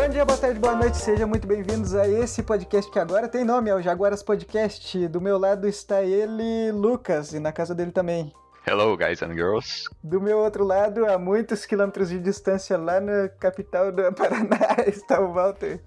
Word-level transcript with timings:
Bom 0.00 0.08
dia, 0.08 0.24
boa 0.24 0.38
tarde, 0.38 0.58
boa 0.58 0.74
noite, 0.74 0.96
sejam 0.96 1.28
muito 1.28 1.46
bem-vindos 1.46 1.94
a 1.94 2.08
esse 2.08 2.42
podcast 2.42 2.90
que 2.90 2.98
agora 2.98 3.28
tem 3.28 3.44
nome, 3.44 3.68
é 3.68 3.74
o 3.74 3.82
Jaguaras 3.82 4.22
Podcast. 4.22 5.06
Do 5.08 5.20
meu 5.20 5.36
lado 5.36 5.68
está 5.68 6.02
ele, 6.02 6.72
Lucas, 6.72 7.34
e 7.34 7.38
na 7.38 7.52
casa 7.52 7.74
dele 7.74 7.92
também. 7.92 8.32
Hello, 8.66 8.96
guys 8.96 9.22
and 9.22 9.34
girls. 9.34 9.84
Do 10.02 10.18
meu 10.18 10.38
outro 10.38 10.64
lado, 10.64 11.04
a 11.04 11.18
muitos 11.18 11.66
quilômetros 11.66 12.08
de 12.08 12.18
distância, 12.18 12.78
lá 12.78 12.98
na 12.98 13.28
capital 13.28 13.92
do 13.92 14.10
Paraná, 14.16 14.74
está 14.86 15.20
o 15.20 15.34
Walter. 15.34 15.78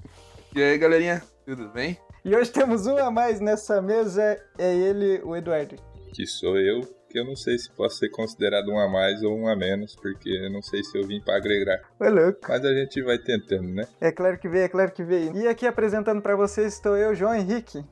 E 0.56 0.62
aí, 0.62 0.78
galerinha, 0.78 1.24
tudo 1.44 1.70
bem? 1.70 1.98
E 2.24 2.36
hoje 2.36 2.52
temos 2.52 2.86
um 2.86 3.00
a 3.00 3.10
mais 3.10 3.40
nessa 3.40 3.82
mesa, 3.82 4.40
é 4.60 4.76
ele, 4.76 5.24
o 5.24 5.36
Eduardo. 5.36 5.76
Que 6.14 6.28
sou 6.28 6.56
eu, 6.60 6.82
que 7.14 7.20
eu 7.20 7.24
não 7.24 7.36
sei 7.36 7.60
se 7.60 7.70
posso 7.70 8.00
ser 8.00 8.10
considerado 8.10 8.70
um 8.70 8.80
a 8.80 8.90
mais 8.90 9.22
ou 9.22 9.38
um 9.38 9.48
a 9.48 9.56
menos, 9.56 9.96
porque 9.96 10.30
eu 10.30 10.52
não 10.52 10.64
sei 10.64 10.84
se 10.84 10.98
eu 10.98 11.06
vim 11.06 11.22
pra 11.22 11.38
agregar. 11.38 11.80
Ô, 12.00 12.10
louco. 12.10 12.40
Mas 12.50 12.66
a 12.66 12.74
gente 12.74 13.04
vai 13.04 13.20
tentando, 13.20 13.68
né? 13.68 13.88
É 14.02 14.12
claro 14.12 14.40
que 14.40 14.50
veio, 14.50 14.64
é 14.66 14.68
claro 14.68 14.92
que 14.92 15.04
veio. 15.04 15.38
E 15.38 15.48
aqui 15.48 15.68
apresentando 15.68 16.24
pra 16.24 16.36
vocês 16.36 16.74
estou 16.74 16.98
eu, 16.98 17.14
João 17.14 17.36
Henrique. 17.36 17.86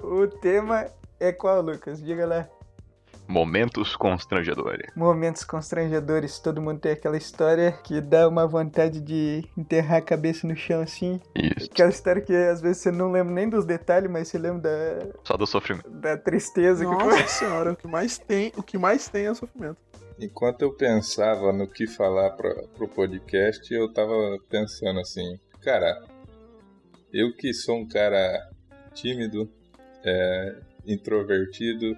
O 0.00 0.26
tema 0.26 0.86
é 1.20 1.30
qual, 1.30 1.62
Lucas? 1.62 2.02
Diga 2.02 2.26
lá. 2.26 2.57
Momentos 3.28 3.94
constrangedores. 3.94 4.90
Momentos 4.96 5.44
constrangedores, 5.44 6.38
todo 6.38 6.62
mundo 6.62 6.80
tem 6.80 6.92
aquela 6.92 7.16
história 7.16 7.72
que 7.84 8.00
dá 8.00 8.26
uma 8.26 8.46
vontade 8.46 9.02
de 9.02 9.44
enterrar 9.56 9.98
a 9.98 10.02
cabeça 10.02 10.46
no 10.46 10.56
chão 10.56 10.80
assim. 10.80 11.20
Isso. 11.36 11.68
Aquela 11.70 11.90
história 11.90 12.22
que 12.22 12.34
às 12.34 12.62
vezes 12.62 12.78
você 12.78 12.90
não 12.90 13.12
lembra 13.12 13.34
nem 13.34 13.46
dos 13.46 13.66
detalhes, 13.66 14.10
mas 14.10 14.28
você 14.28 14.38
lembra 14.38 14.62
da, 14.62 15.06
Só 15.24 15.36
do 15.36 15.46
sofrimento. 15.46 15.90
da 15.90 16.16
tristeza 16.16 16.86
que 16.86 16.94
foi. 16.94 17.04
Nossa 17.04 17.28
senhora, 17.28 17.72
o 17.72 17.76
que 17.76 17.86
mais 17.86 18.16
tem, 18.16 18.50
o 18.56 18.62
que 18.62 18.78
mais 18.78 19.08
tem 19.08 19.26
é 19.26 19.34
sofrimento. 19.34 19.76
Enquanto 20.18 20.62
eu 20.62 20.72
pensava 20.72 21.52
no 21.52 21.68
que 21.68 21.86
falar 21.86 22.30
pra, 22.30 22.54
pro 22.74 22.88
podcast, 22.88 23.72
eu 23.72 23.92
tava 23.92 24.38
pensando 24.48 25.00
assim, 25.00 25.38
cara, 25.62 26.02
eu 27.12 27.34
que 27.36 27.52
sou 27.52 27.76
um 27.76 27.86
cara 27.86 28.50
tímido, 28.94 29.48
é, 30.02 30.56
introvertido, 30.86 31.94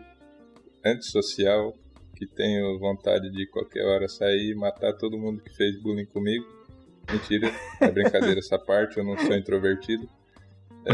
antissocial, 0.84 1.75
que 2.17 2.27
tenho 2.27 2.78
vontade 2.78 3.31
de 3.31 3.47
qualquer 3.47 3.84
hora 3.84 4.09
sair 4.09 4.50
e 4.50 4.55
matar 4.55 4.92
todo 4.95 5.19
mundo 5.19 5.42
que 5.42 5.55
fez 5.56 5.81
bullying 5.81 6.06
comigo. 6.06 6.47
Mentira, 7.11 7.50
é 7.81 7.91
brincadeira 7.91 8.39
essa 8.39 8.59
parte, 8.59 8.98
eu 8.98 9.05
não 9.05 9.19
sou 9.19 9.34
introvertido. 9.34 10.08
É, 10.84 10.92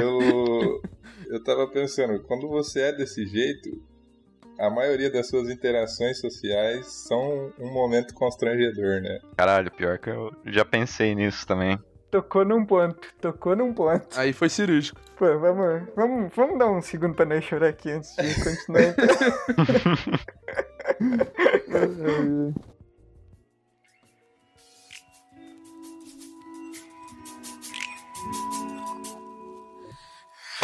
eu, 0.00 0.82
eu 1.28 1.44
tava 1.44 1.68
pensando, 1.68 2.20
quando 2.20 2.48
você 2.48 2.80
é 2.80 2.92
desse 2.92 3.26
jeito, 3.26 3.80
a 4.58 4.70
maioria 4.70 5.10
das 5.10 5.28
suas 5.28 5.50
interações 5.50 6.18
sociais 6.18 6.86
são 6.86 7.52
um 7.58 7.70
momento 7.72 8.14
constrangedor, 8.14 9.02
né? 9.02 9.20
Caralho, 9.36 9.70
pior 9.70 9.98
que 9.98 10.10
eu 10.10 10.32
já 10.46 10.64
pensei 10.64 11.14
nisso 11.14 11.46
também. 11.46 11.78
Tocou 12.10 12.44
num 12.44 12.64
ponto, 12.64 13.08
tocou 13.20 13.56
num 13.56 13.72
ponto. 13.74 14.06
Aí 14.18 14.32
foi 14.32 14.48
cirúrgico. 14.48 15.00
Pô, 15.16 15.26
vamos, 15.38 15.82
vamos, 15.94 16.32
vamos 16.34 16.58
dar 16.58 16.70
um 16.70 16.80
segundo 16.80 17.14
pra 17.14 17.24
nós 17.24 17.44
chorar 17.44 17.68
aqui 17.68 17.90
antes 17.90 18.14
de 18.14 18.34
continuar. 18.42 18.94
então. 21.66 22.54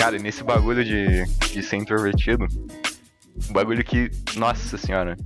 Cara, 0.03 0.17
e 0.17 0.19
nesse 0.19 0.43
bagulho 0.43 0.85
de, 0.85 1.25
de 1.53 1.63
ser 1.63 1.77
introvertido, 1.77 2.49
um 3.49 3.53
bagulho 3.53 3.85
que, 3.85 4.11
nossa 4.37 4.77
senhora, 4.77 5.17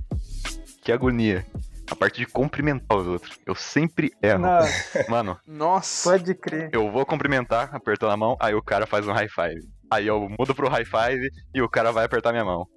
que 0.83 0.91
agonia. 0.91 1.43
A 1.89 1.95
parte 1.95 2.19
de 2.19 2.25
cumprimentar 2.25 2.97
os 2.97 3.07
outros. 3.07 3.39
Eu 3.45 3.55
sempre 3.55 4.11
erro. 4.21 4.39
Nossa, 4.39 5.05
Mano, 5.09 5.37
Nossa. 5.47 6.09
pode 6.11 6.35
crer. 6.35 6.69
eu 6.73 6.91
vou 6.91 7.05
cumprimentar, 7.05 7.73
apertando 7.73 8.11
a 8.11 8.17
mão, 8.17 8.35
aí 8.39 8.53
o 8.53 8.61
cara 8.61 8.85
faz 8.85 9.07
um 9.07 9.13
high 9.13 9.29
five. 9.29 9.61
Aí 9.89 10.05
eu 10.07 10.27
mudo 10.37 10.53
pro 10.53 10.67
high 10.69 10.83
five 10.85 11.29
e 11.53 11.61
o 11.61 11.69
cara 11.69 11.91
vai 11.91 12.05
apertar 12.05 12.31
minha 12.31 12.43
mão. 12.43 12.67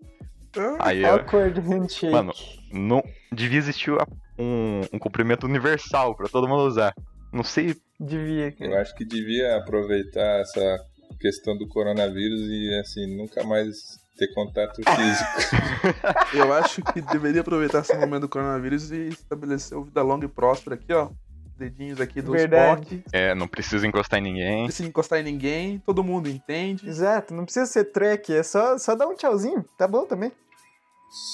Aí 0.78 1.03
eu, 1.03 1.15
Awkward 1.15 1.60
handshake. 1.60 2.12
Mano, 2.12 2.32
não 2.72 3.03
devia 3.32 3.59
existir 3.59 3.93
um, 4.38 4.81
um 4.93 4.99
cumprimento 4.99 5.44
universal 5.47 6.16
pra 6.16 6.28
todo 6.28 6.49
mundo 6.49 6.62
usar. 6.62 6.93
Não 7.32 7.44
sei. 7.44 7.76
Devia, 7.99 8.54
Eu 8.59 8.76
acho 8.78 8.94
que 8.94 9.04
devia 9.04 9.56
aproveitar 9.56 10.41
essa 10.41 10.78
questão 11.20 11.56
do 11.56 11.69
coronavírus 11.69 12.41
e, 12.49 12.81
assim, 12.81 13.16
nunca 13.16 13.44
mais 13.44 13.76
ter 14.20 14.34
contato 14.34 14.76
físico. 14.76 15.56
Eu 16.36 16.53
acho 16.53 16.82
que 16.82 17.00
deveria 17.00 17.41
aproveitar 17.41 17.81
esse 17.81 17.97
momento 17.97 18.22
do 18.22 18.28
coronavírus 18.28 18.92
e 18.92 19.08
estabelecer 19.08 19.78
uma 19.78 19.86
vida 19.86 20.03
longa 20.03 20.26
e 20.26 20.28
próspera 20.28 20.75
aqui, 20.76 20.92
ó. 20.92 21.08
Dedinhos 21.56 22.00
aqui 22.00 22.22
do 22.22 22.34
esporte. 22.34 23.03
É, 23.12 23.34
não 23.34 23.47
precisa 23.47 23.86
encostar 23.86 24.19
em 24.19 24.22
ninguém. 24.22 24.58
Não 24.58 24.64
precisa 24.64 24.88
encostar 24.88 25.20
em 25.20 25.22
ninguém, 25.22 25.78
todo 25.78 26.04
mundo 26.04 26.28
entende. 26.28 26.88
Exato, 26.88 27.34
não 27.34 27.44
precisa 27.44 27.66
ser 27.66 27.84
track, 27.84 28.32
é 28.32 28.42
só, 28.42 28.78
só 28.78 28.94
dar 28.94 29.06
um 29.06 29.14
tchauzinho, 29.14 29.64
tá 29.76 29.86
bom 29.86 30.06
também. 30.06 30.32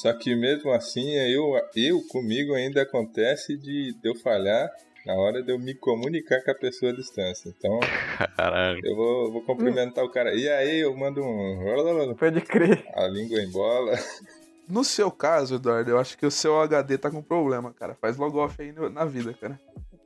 Só 0.00 0.12
que 0.14 0.34
mesmo 0.34 0.72
assim, 0.72 1.10
eu, 1.10 1.52
eu 1.76 2.02
comigo 2.08 2.54
ainda 2.54 2.82
acontece 2.82 3.56
de, 3.56 3.92
de 4.00 4.08
eu 4.08 4.14
falhar 4.16 4.68
na 5.06 5.14
hora 5.14 5.42
de 5.42 5.52
eu 5.52 5.58
me 5.58 5.72
comunicar 5.74 6.42
com 6.44 6.50
a 6.50 6.54
pessoa 6.54 6.92
à 6.92 6.94
distância. 6.94 7.48
Então, 7.56 7.78
Caralho. 8.36 8.80
eu 8.84 8.94
vou, 8.96 9.32
vou 9.32 9.42
cumprimentar 9.42 10.04
o 10.04 10.10
cara. 10.10 10.34
E 10.34 10.48
aí, 10.48 10.80
eu 10.80 10.94
mando 10.96 11.22
um. 11.22 12.14
Pode 12.18 12.40
crer. 12.42 12.84
A 12.94 13.06
língua 13.06 13.38
em 13.40 13.50
bola. 13.50 13.92
No 14.68 14.82
seu 14.82 15.10
caso, 15.12 15.54
Eduardo, 15.54 15.90
eu 15.92 15.98
acho 15.98 16.18
que 16.18 16.26
o 16.26 16.30
seu 16.30 16.60
HD 16.60 16.98
tá 16.98 17.08
com 17.10 17.22
problema, 17.22 17.72
cara. 17.72 17.94
Faz 17.94 18.16
logo 18.16 18.38
off 18.44 18.60
aí 18.60 18.72
no- 18.72 18.90
na 18.90 19.04
vida, 19.04 19.32
cara. 19.32 19.58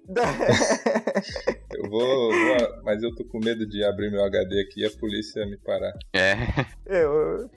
Eu 1.73 1.89
vou, 1.89 2.31
vou- 2.31 2.83
Mas 2.85 3.03
eu 3.03 3.15
tô 3.15 3.25
com 3.25 3.39
medo 3.39 3.67
de 3.67 3.83
abrir 3.85 4.11
meu 4.11 4.23
HD 4.25 4.61
aqui 4.61 4.81
e 4.83 4.87
a 4.87 4.91
polícia 4.91 5.47
me 5.47 5.57
parar. 5.57 5.93
É, 6.13 6.35
eu, 6.85 7.49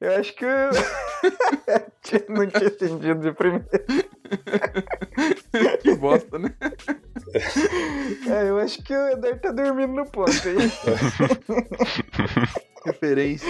eu 0.00 0.12
acho 0.16 0.34
que 0.36 0.44
eu 0.44 0.70
não 2.28 2.46
tinha 2.46 2.66
entendido 2.68 3.20
de 3.20 3.32
primeiro. 3.32 3.66
Que 5.82 5.94
bosta, 5.94 6.38
né? 6.38 6.54
É, 8.28 8.48
eu 8.48 8.58
acho 8.58 8.82
que 8.82 8.94
o 8.94 9.08
Eduardo 9.08 9.40
tá 9.40 9.52
dormindo 9.52 9.92
no 9.92 10.04
ponto 10.06 10.30
aí. 10.46 10.56
Referência. 12.84 13.48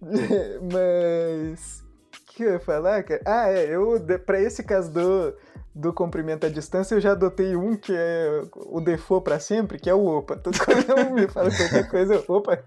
Mas. 0.72 1.84
O 2.14 2.34
que 2.34 2.42
eu 2.44 2.52
ia 2.52 2.60
falar, 2.60 3.02
cara? 3.02 3.20
Ah, 3.26 3.48
é, 3.50 3.74
eu, 3.74 4.00
pra 4.24 4.40
esse 4.40 4.62
caso 4.62 4.92
do, 4.92 5.34
do 5.74 5.92
cumprimento 5.92 6.46
à 6.46 6.48
distância, 6.48 6.94
eu 6.94 7.00
já 7.00 7.12
adotei 7.12 7.56
um 7.56 7.76
que 7.76 7.92
é 7.94 8.42
o 8.54 8.80
default 8.80 9.24
pra 9.24 9.40
sempre, 9.40 9.78
que 9.78 9.90
é 9.90 9.94
o 9.94 10.04
opa. 10.06 10.36
Todo 10.36 10.56
quando 10.58 10.88
eu 10.90 11.10
me 11.12 11.26
fala 11.28 11.50
qualquer 11.50 11.88
coisa, 11.88 12.14
eu, 12.14 12.24
opa, 12.28 12.62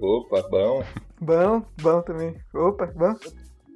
Opa, 0.00 0.42
bom. 0.48 0.84
bom, 1.20 1.62
bom 1.82 2.02
também. 2.02 2.36
Opa, 2.54 2.86
bom. 2.94 3.14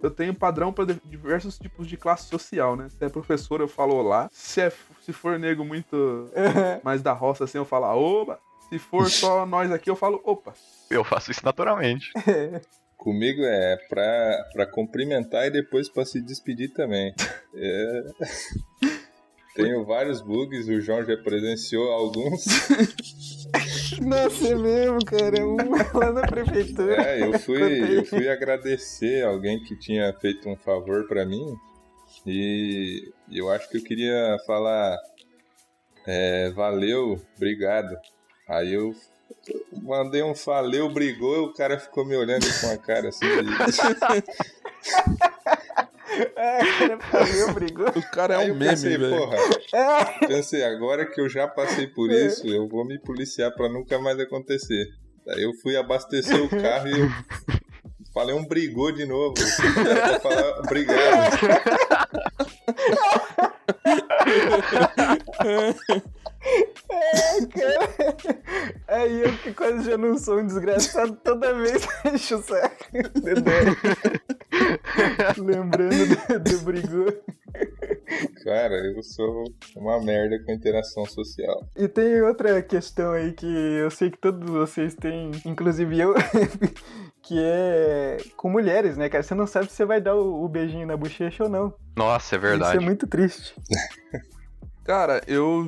Eu 0.03 0.11
tenho 0.11 0.35
padrão 0.35 0.73
pra 0.73 0.85
diversos 1.05 1.57
tipos 1.57 1.87
de 1.87 1.97
classe 1.97 2.29
social, 2.29 2.75
né? 2.75 2.89
Se 2.89 3.05
é 3.05 3.09
professor, 3.09 3.61
eu 3.61 3.69
falo 3.69 3.95
olá. 3.95 4.29
Se, 4.33 4.61
é, 4.61 4.73
se 5.01 5.13
for 5.13 5.39
nego 5.39 5.65
muito 5.65 6.29
mais 6.83 7.01
da 7.01 7.13
roça, 7.13 7.45
assim, 7.45 7.59
eu 7.59 7.65
falo 7.65 7.87
oba. 7.87 8.41
Se 8.69 8.79
for 8.79 9.07
só 9.11 9.47
nós 9.47 9.71
aqui, 9.71 9.89
eu 9.89 9.97
falo 9.97 10.21
opa. 10.25 10.55
eu 10.91 11.05
faço 11.05 11.31
isso 11.31 11.45
naturalmente. 11.45 12.11
Comigo 12.97 13.43
é 13.43 13.77
pra, 13.89 14.45
pra 14.53 14.67
cumprimentar 14.67 15.47
e 15.47 15.51
depois 15.51 15.89
pra 15.89 16.05
se 16.05 16.21
despedir 16.21 16.73
também. 16.73 17.13
É. 17.55 18.03
Tenho 19.57 19.85
vários 19.85 20.21
bugs, 20.21 20.69
o 20.69 20.81
João 20.81 21.05
já 21.05 21.17
presenciou 21.17 21.91
alguns. 21.91 22.45
Nossa, 24.01 24.49
é 24.49 24.55
mesmo, 24.55 25.05
cara. 25.05 25.47
Um 25.47 25.57
lá 25.99 26.13
na 26.13 26.23
prefeitura. 26.27 27.03
É, 27.03 27.23
eu 27.25 27.39
fui, 27.39 27.99
eu 27.99 28.05
fui 28.05 28.29
agradecer 28.29 29.25
alguém 29.25 29.63
que 29.63 29.77
tinha 29.79 30.13
feito 30.15 30.49
um 30.49 30.57
favor 30.57 31.07
pra 31.07 31.25
mim 31.27 31.55
e 32.27 33.13
eu 33.31 33.51
acho 33.51 33.69
que 33.69 33.79
eu 33.79 33.83
queria 33.83 34.37
falar 34.47 34.97
é, 36.07 36.51
valeu, 36.51 37.21
obrigado. 37.37 37.97
Aí 38.49 38.73
eu 38.75 38.95
mandei 39.83 40.23
um 40.23 40.35
valeu, 40.35 40.89
brigou, 40.91 41.47
o 41.47 41.55
cara 41.55 41.79
ficou 41.79 42.05
me 42.05 42.15
olhando 42.17 42.47
com 42.61 42.71
a 42.71 42.77
cara 42.77 43.09
assim. 43.09 43.27
de- 43.27 43.53
Ah, 46.37 46.59
cara, 46.79 46.99
valeu, 47.13 47.53
brigou. 47.55 47.89
O 47.89 48.11
cara 48.11 48.35
é 48.35 48.37
Aí 48.39 48.45
um 48.47 48.49
eu 48.49 48.55
meme, 48.55 48.71
pensei, 48.71 48.99
velho. 48.99 49.17
porra, 49.17 49.37
Ah, 49.75 50.05
pensei, 50.27 50.63
agora 50.65 51.07
que 51.07 51.21
eu 51.21 51.29
já 51.29 51.47
passei 51.49 51.87
por 51.87 52.11
isso, 52.11 52.47
eu 52.47 52.69
vou 52.69 52.85
me 52.85 52.99
policiar 52.99 53.51
pra 53.55 53.69
nunca 53.69 53.99
mais 53.99 54.19
acontecer. 54.21 54.87
Aí 55.29 55.43
eu 55.43 55.53
fui 55.63 55.77
abastecer 55.77 56.43
o 56.43 56.49
carro 56.49 56.89
e 56.89 57.01
eu 57.01 57.09
falei 58.13 58.35
um 58.35 58.45
brigou 58.47 58.91
de 58.93 59.07
novo. 59.07 59.35
Era 59.89 60.19
pra 60.19 60.21
falar 60.21 60.59
obrigado. 60.61 61.39
é, 66.91 67.47
cara. 67.47 67.89
Aí 68.89 69.23
eu 69.23 69.33
que 69.39 69.53
quase 69.55 69.91
já 69.91 69.97
não 69.97 70.19
sou 70.19 70.39
um 70.39 70.47
desgraçado, 70.47 71.17
toda 71.23 71.55
vez 71.55 71.87
encho 72.13 72.37
o 72.37 72.43
saco. 72.43 72.85
Dedé. 73.23 73.63
Lembrando 75.57 76.39
do, 76.39 76.39
do 76.41 76.59
brigou. 76.61 77.07
Cara, 78.45 78.75
eu 78.75 79.03
sou 79.03 79.45
uma 79.77 80.01
merda 80.01 80.43
com 80.45 80.53
interação 80.53 81.05
social. 81.07 81.67
E 81.77 81.87
tem 81.89 82.21
outra 82.23 82.61
questão 82.63 83.13
aí 83.13 83.33
que 83.33 83.47
eu 83.47 83.91
sei 83.91 84.11
que 84.11 84.19
todos 84.19 84.49
vocês 84.51 84.95
têm, 84.95 85.31
inclusive 85.45 85.99
eu, 85.99 86.15
que 87.23 87.35
é 87.39 88.19
com 88.37 88.51
mulheres, 88.51 88.97
né, 88.97 89.09
cara? 89.09 89.23
Você 89.23 89.35
não 89.35 89.47
sabe 89.47 89.67
se 89.67 89.75
você 89.77 89.85
vai 89.85 90.01
dar 90.01 90.17
o, 90.17 90.45
o 90.45 90.49
beijinho 90.49 90.87
na 90.87 90.97
bochecha 90.97 91.45
ou 91.45 91.51
não. 91.51 91.75
Nossa, 91.97 92.35
é 92.35 92.39
Isso 92.39 92.47
verdade. 92.47 92.77
é 92.77 92.81
muito 92.81 93.07
triste. 93.07 93.55
Cara, 94.85 95.23
eu, 95.29 95.67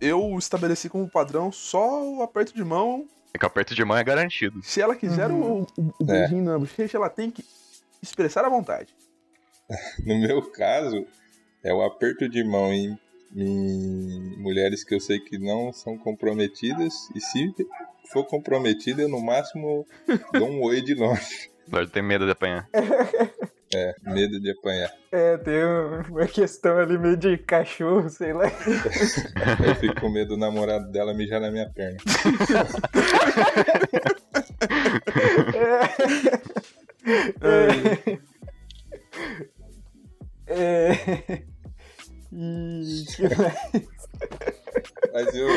eu 0.00 0.36
estabeleci 0.38 0.88
como 0.88 1.10
padrão 1.10 1.50
só 1.50 2.02
o 2.04 2.22
aperto 2.22 2.54
de 2.54 2.62
mão. 2.64 3.06
É 3.34 3.38
que 3.38 3.44
o 3.44 3.48
aperto 3.48 3.74
de 3.74 3.84
mão 3.84 3.96
é 3.96 4.04
garantido. 4.04 4.60
Se 4.62 4.80
ela 4.80 4.94
quiser 4.94 5.30
Uhum. 5.30 5.62
o, 5.76 5.80
o- 5.82 5.94
o 6.00 6.02
É. 6.02 6.20
beijinho 6.20 6.44
na 6.44 6.58
bochecha, 6.58 6.96
ela 6.96 7.08
tem 7.10 7.30
que 7.30 7.44
expressar 8.00 8.44
à 8.44 8.48
vontade. 8.48 8.94
No 10.04 10.18
meu 10.18 10.42
caso, 10.50 11.06
é 11.62 11.72
o 11.72 11.82
aperto 11.82 12.28
de 12.28 12.42
mão 12.44 12.72
em, 12.72 12.98
em 13.34 14.36
mulheres 14.38 14.84
que 14.84 14.94
eu 14.94 15.00
sei 15.00 15.18
que 15.20 15.38
não 15.38 15.72
são 15.72 15.96
comprometidas. 15.96 16.92
E 17.14 17.20
se 17.20 17.52
for 18.12 18.24
comprometida, 18.26 19.02
eu 19.02 19.08
no 19.08 19.20
máximo 19.20 19.86
dou 20.32 20.48
um 20.48 20.62
oi 20.62 20.80
de 20.82 20.94
longe. 20.94 21.50
Lorde 21.70 21.90
tem 21.90 22.02
medo 22.02 22.24
de 22.26 22.32
apanhar. 22.32 22.68
É, 23.74 23.94
medo 24.02 24.38
de 24.38 24.50
apanhar. 24.50 24.92
É, 25.10 25.38
tem 25.38 25.64
um- 25.64 26.02
uma 26.10 26.26
questão 26.26 26.76
ali 26.78 26.98
meio 26.98 27.16
de 27.16 27.38
cachorro, 27.38 28.10
sei 28.10 28.34
lá. 28.34 28.44
Eu 29.66 29.74
fico 29.76 29.98
com 29.98 30.10
medo 30.10 30.30
do 30.30 30.36
namorado 30.36 30.90
dela 30.92 31.14
mijar 31.14 31.40
na 31.40 31.50
minha 31.50 31.70
perna. 31.70 31.96
É. 37.42 38.14
É. 38.14 38.18
E 42.34 43.04
que 43.14 43.22
mais? 43.36 43.86
Mas 45.12 45.34
eu, 45.34 45.48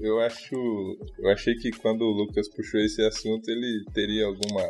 eu 0.00 0.20
acho. 0.20 0.98
Eu 1.18 1.30
achei 1.30 1.54
que 1.54 1.70
quando 1.70 2.02
o 2.02 2.10
Lucas 2.10 2.48
puxou 2.48 2.80
esse 2.80 3.00
assunto, 3.06 3.48
ele 3.48 3.84
teria 3.94 4.26
alguma 4.26 4.62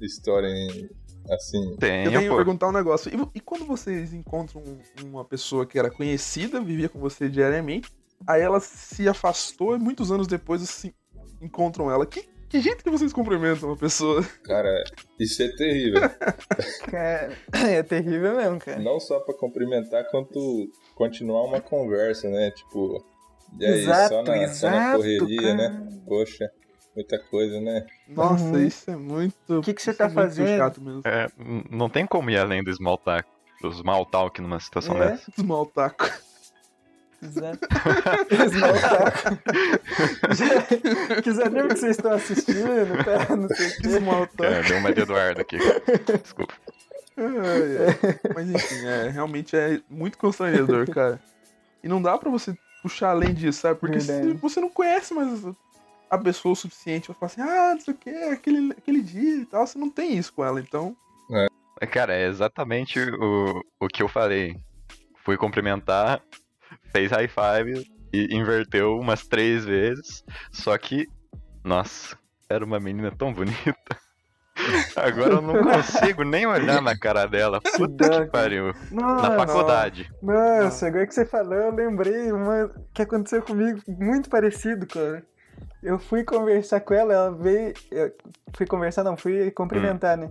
história 0.00 0.46
em- 0.46 0.88
assim. 1.30 1.76
Tem, 1.76 2.04
Eu 2.04 2.12
tenho 2.12 2.30
que 2.30 2.36
perguntar 2.36 2.68
um 2.68 2.72
negócio. 2.72 3.10
E, 3.12 3.38
e 3.38 3.40
quando 3.40 3.64
vocês 3.64 4.12
encontram 4.12 4.62
um- 4.62 5.06
uma 5.08 5.24
pessoa 5.24 5.66
que 5.66 5.78
era 5.78 5.90
conhecida, 5.90 6.60
vivia 6.60 6.88
com 6.88 7.00
você 7.00 7.28
diariamente, 7.28 7.90
aí 8.26 8.40
ela 8.40 8.60
se 8.60 9.08
afastou 9.08 9.74
e 9.74 9.78
muitos 9.80 10.12
anos 10.12 10.28
depois 10.28 10.62
assim, 10.62 10.92
encontram 11.40 11.90
ela. 11.90 12.06
Que, 12.06 12.24
que 12.52 12.60
jeito 12.60 12.84
que 12.84 12.90
vocês 12.90 13.12
cumprimentam 13.12 13.70
uma 13.70 13.76
pessoa? 13.76 14.22
Cara, 14.44 14.84
isso 15.18 15.42
é 15.42 15.48
terrível. 15.56 16.02
Cara, 16.90 17.36
é 17.70 17.82
terrível 17.82 18.36
mesmo, 18.36 18.58
cara. 18.60 18.78
Não 18.78 19.00
só 19.00 19.18
pra 19.20 19.34
cumprimentar, 19.34 20.04
quanto 20.10 20.68
continuar 20.94 21.44
uma 21.44 21.60
conversa, 21.60 22.28
né? 22.28 22.50
Tipo, 22.50 23.04
e 23.58 23.64
aí, 23.66 23.80
exato, 23.80 24.08
só, 24.14 24.22
na, 24.22 24.48
só 24.48 24.70
na 24.70 24.76
exato, 24.76 24.96
correria, 24.98 25.54
né? 25.54 25.68
cara. 25.70 26.02
Poxa, 26.06 26.50
muita 26.94 27.18
coisa, 27.18 27.60
né? 27.60 27.86
Nossa, 28.06 28.44
Uhum. 28.44 28.66
isso 28.66 28.90
é 28.90 28.96
muito. 28.96 29.58
O 29.58 29.62
que, 29.62 29.72
que 29.74 29.82
você 29.82 29.94
tá 29.94 30.04
é 30.04 30.10
fazendo? 30.10 30.48
chato 30.58 30.80
mesmo. 30.80 31.02
É, 31.06 31.28
não 31.70 31.88
tem 31.88 32.06
como 32.06 32.28
ir 32.30 32.38
além 32.38 32.62
do 32.62 32.72
small 32.74 32.98
talk, 32.98 33.26
do 33.62 33.72
small 33.72 34.04
talk 34.06 34.40
numa 34.42 34.60
situação 34.60 35.02
É. 35.02 35.10
dessa. 35.12 35.30
Desmal 35.34 35.64
taco. 35.66 36.04
Exato. 37.22 37.58
Small 38.50 38.80
talk. 38.80 40.34
Já- 40.34 40.62
Que 41.22 41.22
que 41.22 41.74
vocês 41.74 41.96
estão 41.96 42.12
assistindo, 42.12 43.04
tá? 43.04 43.36
Não 43.36 43.48
sei 43.48 43.68
o 43.68 43.76
quê. 43.76 43.82
Desmal 43.82 44.26
taco. 44.26 44.44
É, 44.44 44.62
deu 44.62 44.78
uma 44.78 44.92
de 44.92 45.00
Eduardo 45.02 45.40
aqui. 45.40 45.58
Desculpa. 46.22 46.54
Ai, 47.16 47.24
ai. 47.26 48.32
Mas 48.34 48.50
enfim, 48.50 48.86
é, 48.86 49.08
realmente 49.10 49.54
é 49.56 49.80
muito 49.88 50.18
constrangedor, 50.18 50.90
cara. 50.90 51.20
E 51.82 51.88
não 51.88 52.00
dá 52.02 52.16
pra 52.18 52.30
você 52.30 52.56
puxar 52.82 53.10
além 53.10 53.32
disso, 53.34 53.60
sabe? 53.60 53.78
Porque 53.78 53.98
você 54.40 54.60
não 54.60 54.68
conhece 54.70 55.14
mais 55.14 55.44
a 56.10 56.18
pessoa 56.18 56.52
o 56.52 56.56
suficiente 56.56 57.06
pra 57.06 57.14
falar 57.14 57.26
assim, 57.32 57.40
ah, 57.40 57.74
não 57.74 57.80
sei 57.80 57.94
o 57.94 57.96
que, 57.96 58.10
aquele, 58.10 58.72
aquele 58.72 59.00
dia 59.02 59.36
e 59.36 59.46
tal, 59.46 59.66
você 59.66 59.78
não 59.78 59.88
tem 59.88 60.16
isso 60.18 60.32
com 60.32 60.44
ela, 60.44 60.60
então. 60.60 60.94
É, 61.80 61.86
Cara, 61.86 62.14
é 62.14 62.26
exatamente 62.28 63.00
o, 63.00 63.62
o 63.80 63.88
que 63.88 64.02
eu 64.02 64.08
falei. 64.08 64.56
Fui 65.24 65.36
cumprimentar, 65.36 66.20
fez 66.92 67.10
high 67.10 67.28
five 67.28 67.84
e 68.12 68.34
inverteu 68.34 68.98
umas 68.98 69.26
três 69.26 69.64
vezes. 69.64 70.24
Só 70.50 70.76
que, 70.76 71.06
nossa, 71.64 72.16
era 72.48 72.64
uma 72.64 72.78
menina 72.78 73.10
tão 73.10 73.32
bonita. 73.32 73.96
Agora 74.96 75.34
eu 75.34 75.42
não 75.42 75.62
consigo 75.62 76.24
nem 76.24 76.46
olhar 76.46 76.82
na 76.82 76.96
cara 76.96 77.26
dela. 77.26 77.60
Puta 77.60 78.24
que 78.24 78.30
pariu. 78.30 78.72
Nossa, 78.90 79.28
Na 79.28 79.46
faculdade. 79.46 80.10
Nossa, 80.22 80.86
agora 80.86 81.06
que 81.06 81.14
você 81.14 81.24
falou, 81.24 81.54
eu 81.54 81.74
lembrei 81.74 82.30
uma 82.30 82.70
que 82.94 83.02
aconteceu 83.02 83.42
comigo 83.42 83.80
muito 83.88 84.28
parecido, 84.28 84.86
cara. 84.86 85.24
Eu 85.82 85.98
fui 85.98 86.22
conversar 86.22 86.80
com 86.80 86.94
ela, 86.94 87.12
ela 87.12 87.32
veio. 87.32 87.72
Eu 87.90 88.12
fui 88.54 88.66
conversar, 88.66 89.02
não, 89.02 89.16
fui 89.16 89.50
cumprimentar, 89.50 90.16
né? 90.16 90.30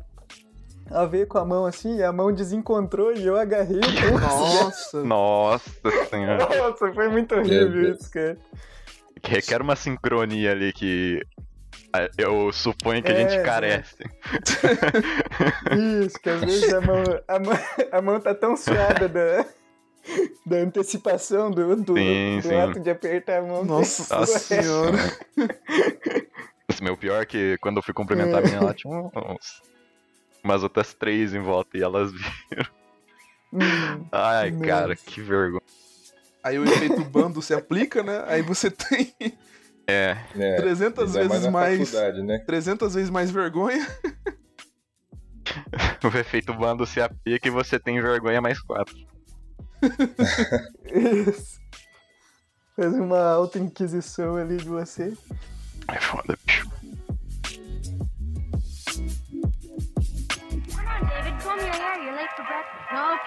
Ela 0.91 1.07
veio 1.07 1.25
com 1.25 1.37
a 1.37 1.45
mão 1.45 1.65
assim, 1.65 1.97
e 1.97 2.03
a 2.03 2.11
mão 2.11 2.33
desencontrou 2.33 3.13
e 3.13 3.25
eu 3.25 3.37
agarrei 3.37 3.77
o 3.77 3.81
pulso. 3.81 5.03
Nossa! 5.03 5.03
Nossa 5.81 6.05
senhora. 6.09 6.37
Nossa, 6.57 6.93
foi 6.93 7.07
muito 7.07 7.33
horrível 7.33 7.93
isso, 7.93 8.11
cara. 8.11 8.37
Que 9.21 9.31
requer 9.31 9.61
uma 9.61 9.75
sincronia 9.75 10.51
ali 10.51 10.73
que 10.73 11.21
eu 12.17 12.51
suponho 12.51 13.01
que 13.03 13.11
a 13.11 13.15
É, 13.15 13.17
gente 13.21 13.35
é. 13.39 13.43
carece. 13.43 14.03
Isso, 16.03 16.19
que 16.19 16.29
às 16.29 16.41
vezes 16.41 16.73
a 16.73 16.81
mão, 16.81 17.03
a 17.27 17.39
mão, 17.39 17.53
a 17.91 18.01
mão 18.01 18.19
tá 18.19 18.33
tão 18.35 18.57
suada 18.57 19.07
da, 19.07 19.45
da 20.45 20.57
antecipação 20.57 21.51
do, 21.51 21.75
do, 21.75 21.95
Sim, 21.95 22.39
do 22.41 22.47
sim. 22.47 22.55
ato 22.55 22.79
de 22.79 22.89
apertar 22.89 23.39
a 23.39 23.41
mão. 23.43 23.63
Nossa 23.63 24.13
Nossa 24.15 24.39
senhora! 24.39 24.97
Esse 26.69 26.83
meu 26.83 26.97
pior 26.97 27.21
é 27.21 27.25
que 27.25 27.57
quando 27.61 27.77
eu 27.77 27.83
fui 27.83 27.93
cumprimentar 27.93 28.39
a 28.39 28.41
menina, 28.41 28.61
ela 28.63 28.73
tinha 28.73 28.93
uns, 28.93 29.61
umas 30.43 30.63
outras 30.63 30.93
três 30.93 31.33
em 31.33 31.39
volta 31.41 31.77
e 31.77 31.81
elas 31.83 32.11
viram. 32.49 32.65
Hum, 33.53 34.05
Ai, 34.11 34.51
Nossa. 34.51 34.65
cara, 34.65 34.95
que 34.95 35.21
vergonha. 35.21 35.61
Aí 36.43 36.57
o 36.57 36.63
efeito 36.63 37.03
bando 37.05 37.41
se 37.41 37.53
aplica, 37.53 38.01
né? 38.01 38.23
Aí 38.27 38.41
você 38.41 38.71
tem 38.71 39.13
É, 39.87 40.17
É, 40.37 40.55
300 40.55 41.15
ainda 41.15 41.29
vezes 41.29 41.51
mais. 41.51 41.93
né? 42.23 42.39
300 42.39 42.93
vezes 42.95 43.09
mais 43.09 43.29
vergonha. 43.29 43.85
o 46.03 46.17
efeito 46.17 46.53
bando 46.53 46.85
se 46.85 47.01
aplica 47.01 47.47
e 47.47 47.51
você 47.51 47.77
tem 47.79 48.01
vergonha 48.01 48.41
mais 48.41 48.59
quatro. 48.61 48.95
Isso. 50.85 51.59
Faz 52.75 52.93
uma 52.93 53.19
auto-inquisição 53.33 54.37
ali 54.37 54.57
de 54.57 54.65
você. 54.69 55.13
É 55.87 55.99
foda, 55.99 56.37
bicho. 56.45 56.69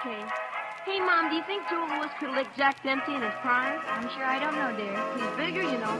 Okay. 0.05 0.23
Hey, 0.85 0.99
Mom, 0.99 1.31
do 1.31 1.35
you 1.35 1.41
think 1.47 1.67
Joe 1.67 1.83
Lewis 1.89 2.11
could 2.19 2.29
lick 2.29 2.45
Jack 2.55 2.83
Dempsey 2.83 3.15
in 3.15 3.23
his 3.23 3.33
prime? 3.41 3.79
I'm 3.87 4.07
sure 4.09 4.23
I 4.23 4.37
don't 4.37 4.53
know, 4.53 4.71
dear. 4.77 4.93
He's 5.17 5.35
bigger, 5.35 5.63
you 5.63 5.79
know. 5.79 5.97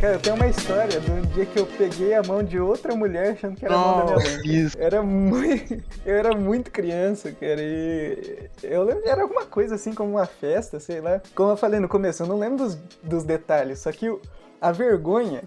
Cara, 0.00 0.20
tem 0.20 0.32
uma 0.32 0.46
história 0.46 1.00
de 1.00 1.10
um 1.10 1.22
dia 1.22 1.44
que 1.44 1.58
eu 1.58 1.66
peguei 1.66 2.14
a 2.14 2.22
mão 2.22 2.44
de 2.44 2.60
outra 2.60 2.94
mulher 2.94 3.32
achando 3.32 3.56
que 3.56 3.64
era 3.64 3.74
a 3.74 3.78
mão 3.78 4.06
da 4.06 4.16
minha 4.16 4.38
mãe. 4.38 4.46
Isso. 4.46 4.76
Era 4.78 5.02
muito. 5.02 5.82
Eu 6.06 6.14
era 6.14 6.36
muito 6.36 6.70
criança, 6.70 7.32
cara. 7.32 7.60
E 7.60 8.48
eu 8.62 8.84
lembro, 8.84 9.02
era 9.08 9.22
alguma 9.22 9.44
coisa 9.44 9.74
assim, 9.74 9.92
como 9.92 10.12
uma 10.12 10.26
festa, 10.26 10.78
sei 10.78 11.00
lá. 11.00 11.20
Como 11.34 11.50
eu 11.50 11.56
falei 11.56 11.80
no 11.80 11.88
começo, 11.88 12.22
eu 12.22 12.28
não 12.28 12.38
lembro 12.38 12.58
dos, 12.58 12.76
dos 13.02 13.24
detalhes. 13.24 13.80
Só 13.80 13.90
que 13.90 14.06
a 14.60 14.70
vergonha, 14.70 15.42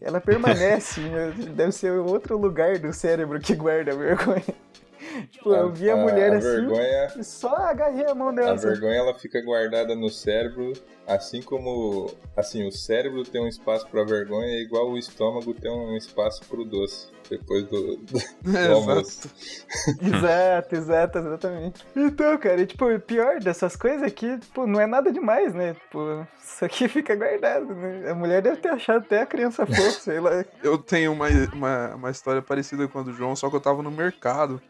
ela 0.00 0.20
permanece. 0.20 1.00
Deve 1.56 1.72
ser 1.72 1.90
outro 1.90 2.38
lugar 2.38 2.78
do 2.78 2.92
cérebro 2.92 3.40
que 3.40 3.56
guarda 3.56 3.90
a 3.90 3.96
vergonha. 3.96 4.54
Tipo, 5.30 5.52
eu 5.54 5.70
vi 5.70 5.90
a, 5.90 5.96
mulher 5.96 6.32
a 6.32 6.36
assim 6.38 6.48
Vergonha, 6.48 7.12
e 7.16 7.24
só 7.24 7.54
agarrei 7.54 8.06
a 8.06 8.14
mão 8.14 8.28
a 8.28 8.32
dela. 8.32 8.52
assim. 8.52 8.68
vergonha 8.68 8.96
ela 8.96 9.14
fica 9.14 9.40
guardada 9.42 9.94
no 9.94 10.08
cérebro, 10.08 10.72
assim 11.06 11.42
como 11.42 12.10
assim 12.36 12.66
o 12.66 12.72
cérebro 12.72 13.22
tem 13.24 13.40
um 13.40 13.48
espaço 13.48 13.86
para 13.88 14.04
vergonha, 14.04 14.48
é 14.48 14.60
igual 14.60 14.90
o 14.90 14.98
estômago 14.98 15.54
tem 15.54 15.70
um 15.70 15.96
espaço 15.96 16.44
para 16.46 16.60
o 16.60 16.64
doce 16.64 17.08
depois 17.30 17.64
do, 17.64 17.96
do, 17.96 18.18
do 18.42 18.58
almoço. 18.72 19.30
Exato, 20.00 20.74
exato, 20.74 21.18
exatamente. 21.18 21.86
Então, 21.94 22.38
cara, 22.38 22.60
e, 22.60 22.66
tipo, 22.66 22.86
o 22.86 23.00
pior 23.00 23.38
dessas 23.40 23.76
coisas 23.76 24.02
é 24.02 24.10
que, 24.10 24.38
tipo, 24.38 24.66
não 24.66 24.80
é 24.80 24.86
nada 24.86 25.12
demais, 25.12 25.54
né? 25.54 25.74
Tipo, 25.74 26.26
isso 26.42 26.64
aqui 26.64 26.88
fica 26.88 27.14
guardado, 27.14 27.74
né? 27.74 28.10
A 28.10 28.14
mulher 28.14 28.42
deve 28.42 28.56
ter 28.56 28.70
achado 28.70 28.98
até 28.98 29.22
a 29.22 29.26
criança 29.26 29.66
fofa, 29.66 30.00
sei 30.00 30.20
lá. 30.20 30.44
Eu 30.62 30.78
tenho 30.78 31.12
uma, 31.12 31.28
uma, 31.52 31.94
uma 31.94 32.10
história 32.10 32.40
parecida 32.40 32.88
com 32.88 32.98
a 32.98 33.02
do 33.02 33.12
João, 33.12 33.36
só 33.36 33.50
que 33.50 33.56
eu 33.56 33.60
tava 33.60 33.82
no 33.82 33.90
mercado. 33.90 34.60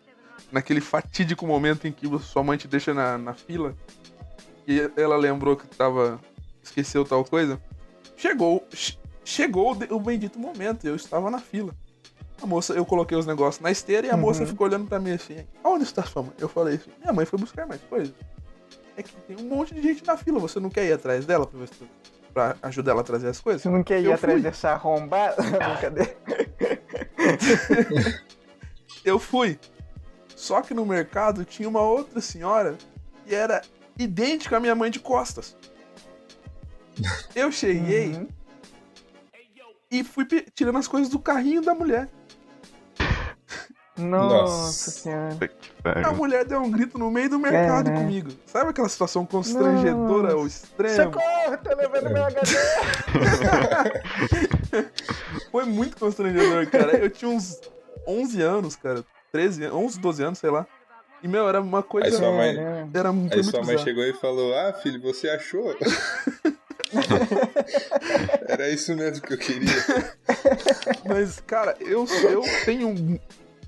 Naquele 0.53 0.81
fatídico 0.81 1.47
momento 1.47 1.87
em 1.87 1.93
que 1.93 2.07
sua 2.21 2.43
mãe 2.43 2.57
te 2.59 2.67
deixa 2.69 2.93
na, 2.95 3.19
na 3.19 3.35
fila. 3.35 3.75
E 4.67 4.91
ela 4.97 5.17
lembrou 5.17 5.57
que 5.57 5.67
tava. 5.67 6.21
Esqueceu 6.63 7.05
tal 7.05 7.25
coisa. 7.25 7.61
Chegou. 8.17 8.67
che- 8.73 8.97
Chegou 9.25 9.77
o 9.91 10.01
bendito 10.01 10.39
momento. 10.39 10.87
Eu 10.87 10.97
estava 10.97 11.31
na 11.31 11.39
fila. 11.39 11.75
A 12.41 12.47
moça, 12.47 12.73
eu 12.73 12.87
coloquei 12.87 13.17
os 13.19 13.27
negócios 13.27 13.61
na 13.63 13.71
esteira 13.71 14.07
e 14.07 14.11
a 14.11 14.17
moça 14.17 14.41
Uhum. 14.43 14.47
ficou 14.47 14.67
olhando 14.67 14.87
pra 14.87 14.99
mim 14.99 15.11
assim. 15.13 15.45
Aonde 15.63 15.85
está 15.85 16.03
sua 16.05 16.23
mãe? 16.23 16.33
Eu 16.39 16.49
falei 16.49 16.77
assim, 16.77 16.91
minha 17.01 17.13
mãe 17.13 17.27
foi 17.27 17.39
buscar 17.39 17.67
mais 17.67 17.81
coisas. 17.83 18.15
é 18.97 19.03
que 19.03 19.13
tem 19.29 19.37
um 19.39 19.49
monte 19.49 19.75
de 19.75 19.83
gente 19.83 20.05
na 20.07 20.17
fila. 20.17 20.39
Você 20.41 20.59
não 20.61 20.71
quer 20.71 20.85
ir 20.87 20.93
atrás 20.93 21.27
dela 21.27 21.47
pra, 21.47 21.61
tu- 21.67 21.89
pra 22.33 22.57
ajudar 22.63 22.93
ela 22.93 23.01
a 23.01 23.05
trazer 23.05 23.29
as 23.29 23.41
coisas? 23.41 23.63
Você 23.63 23.69
não 23.69 23.83
quer 23.83 24.01
ir 24.01 24.07
Eu 24.07 24.15
atrás 24.15 24.35
fui. 24.35 24.43
dessa 24.43 24.71
arrombada? 24.71 25.37
Brincadeira. 25.43 26.17
Eu 29.05 29.19
fui. 29.19 29.59
Só 30.39 30.63
que 30.63 30.73
no 30.73 30.87
mercado 30.87 31.45
tinha 31.45 31.69
uma 31.69 31.83
outra 31.83 32.21
senhora 32.21 32.79
que 33.27 33.35
era 33.35 33.61
idêntica 33.99 34.57
à 34.57 34.61
minha 34.61 34.75
mãe 34.75 34.89
de 34.89 35.01
costas. 35.01 35.57
Eu 37.35 37.51
cheguei 37.51 38.15
Uhum. 38.15 38.29
e 39.91 40.05
fui 40.05 40.25
tirando 40.55 40.79
as 40.79 40.87
coisas 40.87 41.09
do 41.09 41.19
carrinho 41.19 41.61
da 41.61 41.75
mulher. 41.75 42.09
Nossa, 43.97 44.53
Nossa. 44.55 44.91
senhora. 44.93 45.37
A 46.07 46.13
mulher 46.13 46.45
deu 46.45 46.61
um 46.63 46.71
grito 46.71 46.97
no 46.97 47.11
meio 47.11 47.29
do 47.31 47.37
mercado 47.37 47.89
É, 47.89 47.93
né? 47.93 47.99
comigo. 48.01 48.31
Sabe 48.47 48.71
aquela 48.71 48.89
situação 48.89 49.27
constrangedora 49.27 50.35
ao 50.35 50.47
extremo? 50.47 50.95
Socorro, 51.13 51.59
tô 51.65 51.75
levando 51.75 52.11
meu 52.13 52.25
HD. 52.25 52.53
Foi 55.51 55.65
muito 55.65 55.97
constrangedor, 55.97 56.71
cara. 56.71 56.97
Eu 56.97 57.11
tinha 57.11 57.29
uns 57.29 57.61
11 58.07 58.41
anos, 58.41 58.77
cara. 58.77 59.05
13 59.33 59.65
anos, 59.65 59.77
11, 59.77 60.01
12 60.01 60.23
anos, 60.23 60.39
sei 60.39 60.51
lá. 60.51 60.67
E, 61.23 61.29
meu, 61.29 61.49
era 61.49 61.61
uma 61.61 61.83
coisa... 61.83 62.07
Aí 62.09 62.13
sua 62.13 62.31
mãe-. 62.33 62.57
Era 62.95 63.13
muito, 63.13 63.33
Aí 63.33 63.39
muito 63.39 63.51
sua 63.51 63.61
mãe 63.61 63.71
bizarro. 63.77 63.85
chegou 63.89 64.05
e 64.05 64.13
falou: 64.15 64.55
Ah, 64.57 64.73
filho, 64.73 65.01
você 65.03 65.29
achou? 65.29 65.75
Era 68.49 68.69
isso 68.71 68.95
mesmo 68.97 69.25
que 69.27 69.35
eu 69.35 69.39
queria. 69.39 69.69
Mas, 71.05 71.41
cara, 71.41 71.77
eu, 71.81 72.07
eu 72.31 72.43
tenho. 72.65 73.21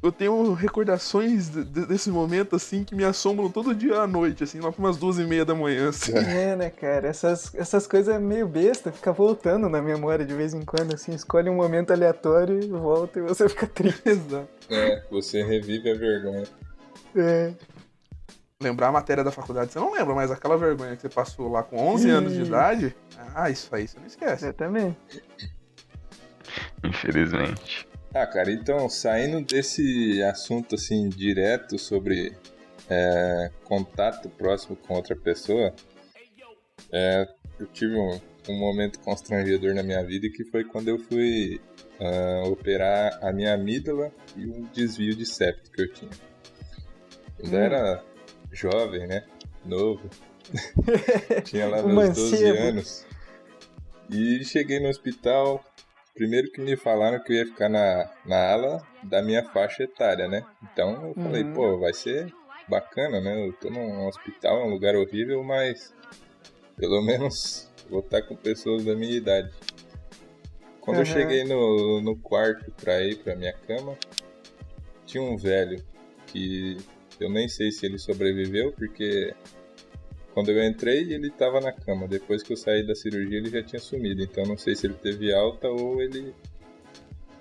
Eu 0.02 0.10
tenho 0.10 0.54
recordações 0.54 1.50
de- 1.50 1.62
de- 1.62 1.84
desse 1.84 2.08
momento, 2.08 2.56
assim, 2.56 2.82
que 2.84 2.94
me 2.94 3.04
assombram 3.04 3.50
todo 3.50 3.74
dia 3.74 3.98
à 4.00 4.06
noite, 4.06 4.42
assim, 4.44 4.58
lá 4.58 4.72
por 4.72 4.78
umas 4.78 4.96
duas 4.96 5.18
e 5.18 5.24
meia 5.24 5.44
da 5.44 5.54
manhã, 5.54 5.90
assim. 5.90 6.16
É, 6.16 6.56
né, 6.56 6.70
cara? 6.70 7.06
Essas, 7.06 7.54
essas 7.54 7.86
coisas 7.86 8.18
meio 8.18 8.48
besta, 8.48 8.90
fica 8.90 9.12
voltando 9.12 9.68
na 9.68 9.82
memória 9.82 10.24
de 10.24 10.32
vez 10.32 10.54
em 10.54 10.62
quando, 10.62 10.94
assim, 10.94 11.12
escolhe 11.12 11.50
um 11.50 11.54
momento 11.56 11.92
aleatório 11.92 12.58
e 12.64 12.66
volta 12.68 13.18
e 13.18 13.22
você 13.22 13.46
fica 13.46 13.66
triste. 13.66 14.00
Exato. 14.08 14.48
É, 14.70 15.02
você 15.10 15.42
revive 15.42 15.90
a 15.90 15.94
vergonha. 15.94 16.44
É. 17.16 17.54
Lembrar 18.62 18.88
a 18.88 18.92
matéria 18.92 19.24
da 19.24 19.32
faculdade, 19.32 19.72
você 19.72 19.78
não 19.78 19.94
lembra, 19.94 20.14
mas 20.14 20.30
aquela 20.30 20.56
vergonha 20.56 20.94
que 20.94 21.02
você 21.02 21.08
passou 21.08 21.50
lá 21.50 21.62
com 21.62 21.76
11 21.78 22.10
anos 22.10 22.34
de 22.34 22.42
idade, 22.42 22.94
ah, 23.34 23.48
isso 23.48 23.74
aí 23.74 23.88
você 23.88 23.98
não 23.98 24.06
esquece. 24.06 24.44
Exatamente. 24.44 24.98
Infelizmente. 26.84 27.88
Ah, 28.14 28.26
cara, 28.26 28.50
então, 28.50 28.88
saindo 28.88 29.40
desse 29.40 30.22
assunto 30.24 30.74
assim 30.74 31.08
direto 31.08 31.78
sobre 31.78 32.36
é, 32.88 33.50
contato 33.64 34.28
próximo 34.28 34.76
com 34.76 34.94
outra 34.94 35.14
pessoa, 35.16 35.72
é, 36.92 37.26
eu 37.58 37.66
tive 37.66 37.94
um, 37.96 38.20
um 38.48 38.58
momento 38.58 38.98
constrangedor 39.00 39.74
na 39.74 39.82
minha 39.82 40.02
vida 40.04 40.28
que 40.30 40.44
foi 40.44 40.64
quando 40.64 40.88
eu 40.88 40.98
fui 40.98 41.60
ah, 42.00 42.42
operar 42.48 43.18
a 43.22 43.32
minha 43.32 43.54
amígdala 43.54 44.10
e 44.36 44.46
um 44.46 44.64
desvio 44.72 45.14
de 45.14 45.26
septo 45.26 45.70
que 45.70 45.82
eu 45.82 45.92
tinha. 45.92 46.10
Ainda 47.42 47.56
Hum. 47.56 47.60
era 47.60 48.04
jovem, 48.52 49.06
né? 49.06 49.24
Novo. 49.64 50.08
tinha 51.44 51.66
lá 51.68 51.82
meus 51.82 52.08
12 52.16 52.30
mancebo. 52.32 52.58
anos. 52.58 53.06
E 54.10 54.44
cheguei 54.44 54.80
no 54.80 54.88
hospital, 54.88 55.64
Primeiro 56.12 56.50
que 56.50 56.60
me 56.60 56.76
falaram 56.76 57.22
que 57.22 57.32
eu 57.32 57.36
ia 57.36 57.46
ficar 57.46 57.68
na, 57.68 58.10
na 58.26 58.52
ala 58.52 58.86
da 59.04 59.22
minha 59.22 59.42
faixa 59.44 59.84
etária, 59.84 60.28
né? 60.28 60.44
Então 60.62 61.06
eu 61.06 61.14
falei, 61.14 61.44
Uhum. 61.44 61.54
pô, 61.54 61.78
vai 61.78 61.94
ser 61.94 62.30
bacana, 62.68 63.20
né? 63.20 63.46
Eu 63.46 63.52
tô 63.54 63.70
num 63.70 64.06
hospital, 64.06 64.60
é 64.60 64.64
um 64.64 64.70
lugar 64.70 64.94
horrível, 64.96 65.42
mas 65.44 65.94
pelo 66.80 67.02
menos 67.02 67.68
vou 67.88 68.00
estar 68.00 68.22
com 68.22 68.34
pessoas 68.34 68.84
da 68.84 68.96
minha 68.96 69.14
idade. 69.16 69.52
Quando 70.80 70.98
eu 70.98 71.06
Uhum. 71.06 71.12
cheguei 71.12 71.44
no, 71.44 72.00
no 72.00 72.16
quarto 72.16 72.70
pra 72.72 73.00
ir 73.02 73.16
pra 73.18 73.36
minha 73.36 73.52
cama, 73.52 73.96
tinha 75.06 75.22
um 75.22 75.36
velho 75.36 75.84
que 76.26 76.78
eu 77.20 77.28
nem 77.30 77.48
sei 77.48 77.70
se 77.70 77.84
ele 77.86 77.98
sobreviveu, 77.98 78.72
porque 78.72 79.34
quando 80.32 80.50
eu 80.50 80.64
entrei 80.64 81.12
ele 81.12 81.30
tava 81.30 81.60
na 81.60 81.70
cama. 81.72 82.08
Depois 82.08 82.42
que 82.42 82.52
eu 82.52 82.56
saí 82.56 82.84
da 82.86 82.94
cirurgia 82.94 83.38
ele 83.38 83.50
já 83.50 83.62
tinha 83.62 83.80
sumido. 83.80 84.22
Então 84.22 84.44
não 84.44 84.56
sei 84.56 84.74
se 84.74 84.86
ele 84.86 84.94
teve 84.94 85.32
alta 85.34 85.68
ou 85.68 86.00
ele. 86.00 86.34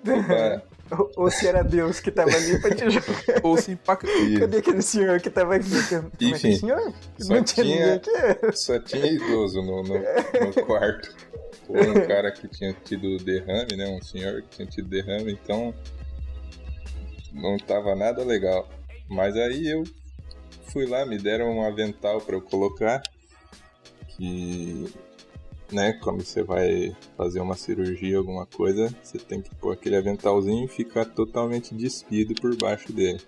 Ou, 0.98 1.10
ou 1.16 1.30
se 1.30 1.46
era 1.46 1.62
Deus 1.62 2.00
que 2.00 2.10
tava 2.10 2.30
ali 2.30 2.60
pra 2.60 2.74
te 2.74 2.90
jogar. 2.90 3.06
Ou 3.44 3.56
se 3.56 3.72
impacta. 3.72 4.08
Ih, 4.10 4.40
Cadê 4.40 4.58
aquele 4.58 4.82
senhor 4.82 5.20
que 5.20 5.30
tava 5.30 5.54
aqui? 5.56 5.68
Como 5.68 5.80
é 5.80 5.86
que 6.18 6.24
é, 6.24 6.28
Enfim, 6.30 6.56
senhor? 6.56 6.92
só 7.18 7.34
Não 7.34 7.42
tinha, 7.44 7.64
tinha- 7.64 7.76
ninguém 7.76 7.92
aqui? 7.92 8.56
Só 8.56 8.78
tinha 8.80 9.06
idoso 9.06 9.62
no, 9.62 9.82
no, 9.82 9.94
no 9.98 10.52
quarto. 10.66 11.14
Foi 11.66 11.88
um 11.90 12.06
cara 12.06 12.32
que 12.32 12.48
tinha 12.48 12.72
tido 12.84 13.16
derrame, 13.18 13.76
né? 13.76 13.86
Um 13.88 14.02
senhor 14.02 14.42
que 14.42 14.56
tinha 14.56 14.66
tido 14.66 14.88
derrame, 14.88 15.32
então 15.32 15.72
não 17.32 17.56
tava 17.58 17.94
nada 17.94 18.24
legal. 18.24 18.68
Mas 19.08 19.36
aí 19.36 19.68
eu 19.68 19.84
fui 20.66 20.86
lá, 20.86 21.06
me 21.06 21.16
deram 21.18 21.50
um 21.56 21.62
avental 21.64 22.20
para 22.20 22.34
eu 22.34 22.42
colocar. 22.42 23.00
Que, 24.16 24.92
né, 25.72 25.92
quando 26.02 26.22
você 26.24 26.42
vai 26.42 26.94
fazer 27.16 27.40
uma 27.40 27.56
cirurgia, 27.56 28.18
alguma 28.18 28.46
coisa, 28.46 28.94
você 29.02 29.18
tem 29.18 29.40
que 29.40 29.54
pôr 29.54 29.72
aquele 29.72 29.96
aventalzinho 29.96 30.64
e 30.64 30.68
ficar 30.68 31.04
totalmente 31.04 31.74
despido 31.74 32.34
por 32.40 32.56
baixo 32.56 32.92
dele. 32.92 33.20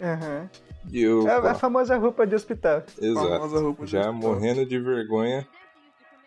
Aham. 0.00 0.48
E 0.90 1.00
eu, 1.00 1.28
É 1.28 1.36
a, 1.36 1.54
famosa 1.54 1.96
roupa 1.96 2.26
de 2.26 2.34
hospital. 2.34 2.82
Famosa 2.82 3.06
exato, 3.06 3.60
roupa 3.60 3.84
de 3.84 3.90
já 3.92 4.10
hospital. 4.10 4.14
morrendo 4.14 4.66
de 4.66 4.78
vergonha, 4.78 5.46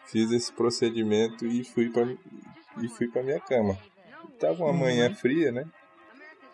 fiz 0.05 0.31
esse 0.31 0.51
procedimento 0.51 1.45
e 1.45 1.63
fui 1.63 1.89
para 1.89 2.07
e 2.81 2.87
fui 2.87 3.07
para 3.07 3.23
minha 3.23 3.39
cama. 3.39 3.77
Tava 4.39 4.63
uma 4.63 4.73
manhã 4.73 5.13
fria, 5.13 5.51
né? 5.51 5.65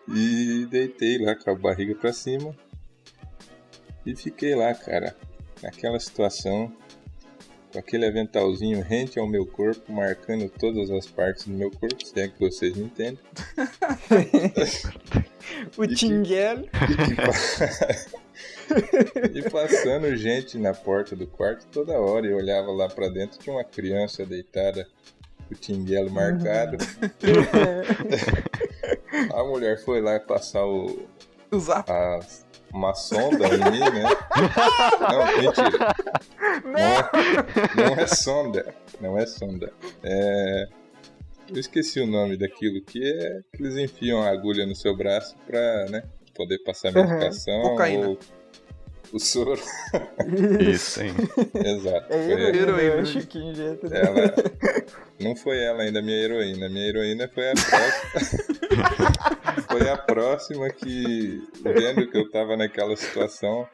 E 0.08 0.66
deitei 0.70 1.18
lá 1.20 1.36
com 1.36 1.52
a 1.52 1.56
barriga 1.56 1.96
para 1.96 2.12
cima 2.12 2.56
e 4.06 4.16
fiquei 4.16 4.56
lá, 4.56 4.74
cara, 4.74 5.16
naquela 5.62 6.00
situação, 6.00 6.72
com 7.72 7.80
aquele 7.80 8.06
aventalzinho 8.06 8.82
rente 8.82 9.18
ao 9.20 9.28
meu 9.28 9.46
corpo, 9.46 9.92
marcando 9.92 10.50
todas 10.50 10.90
as 10.92 11.06
partes 11.08 11.46
do 11.48 11.54
meu 11.54 11.72
corpo, 11.72 12.06
se 12.06 12.20
é 12.20 12.28
que 12.28 12.40
vocês 12.40 12.76
me 12.76 12.84
entendem. 12.86 13.20
O 15.78 15.86
Tinguelo. 15.88 16.68
E, 19.34 19.36
e 19.40 19.50
passando 19.50 20.16
gente 20.16 20.58
na 20.58 20.74
porta 20.74 21.16
do 21.16 21.28
quarto 21.28 21.66
toda 21.72 22.00
hora. 22.00 22.26
Eu 22.26 22.38
olhava 22.38 22.72
lá 22.72 22.88
pra 22.88 23.10
dentro, 23.10 23.38
tinha 23.40 23.56
uma 23.56 23.64
criança 23.64 24.26
deitada, 24.26 24.88
o 25.52 25.56
tinguelo 25.56 26.10
marcado. 26.10 26.78
A 29.34 29.44
mulher 29.44 29.84
foi 29.84 30.02
lá 30.02 30.20
passar 30.20 30.66
o, 30.66 31.06
Usar. 31.52 31.84
a- 31.88 32.20
uma 32.74 32.94
sonda 32.94 33.48
em 33.48 33.72
mim, 33.72 33.80
né? 33.80 34.04
Não, 35.10 35.26
mentira. 35.42 35.96
Não 36.64 36.78
é, 36.78 37.10
não 37.76 37.96
é 38.04 38.08
sonda. 38.08 38.76
Não 39.00 39.18
é 39.18 39.26
sonda. 39.26 39.72
É. 40.04 40.68
Eu 41.50 41.60
esqueci 41.60 42.00
o 42.00 42.08
nome 42.08 42.38
daquilo 42.38 42.82
que 42.82 43.04
é 43.04 43.42
que 43.56 43.62
eles 43.62 43.76
enfiam 43.78 44.22
a 44.22 44.30
agulha 44.30 44.66
no 44.66 44.74
seu 44.76 44.96
braço 44.96 45.36
pra, 45.46 45.86
né, 45.90 46.04
poder 46.34 46.60
passar 46.64 46.96
Uhum. 46.96 47.04
medicação 47.08 47.62
Cocaína. 47.62 48.08
ou 48.08 48.18
o 49.12 49.20
soro. 49.20 49.60
Isso, 50.62 51.02
hein? 51.04 51.14
Exato. 51.54 52.06
É 52.14 52.24
Foi 52.24 52.42
heroína, 52.58 52.96
né? 52.96 53.06
Chiquinho 53.06 53.54
jeito, 53.54 53.90
né? 53.90 54.00
ela. 54.02 54.34
Não 55.20 55.36
foi 55.36 55.62
ela 55.62 55.84
ainda 55.84 56.00
a 56.00 56.02
minha 56.02 56.16
heroína. 56.18 56.68
A 56.68 56.70
minha 56.70 56.88
heroína 56.88 57.28
foi 57.34 57.50
a 57.50 57.54
próxima. 57.54 58.44
foi 59.72 59.90
a 59.90 59.98
próxima 59.98 60.70
que, 60.70 61.48
vendo 61.64 62.08
que 62.10 62.18
eu 62.18 62.30
tava 62.30 62.56
naquela 62.58 62.96
situação, 62.96 63.68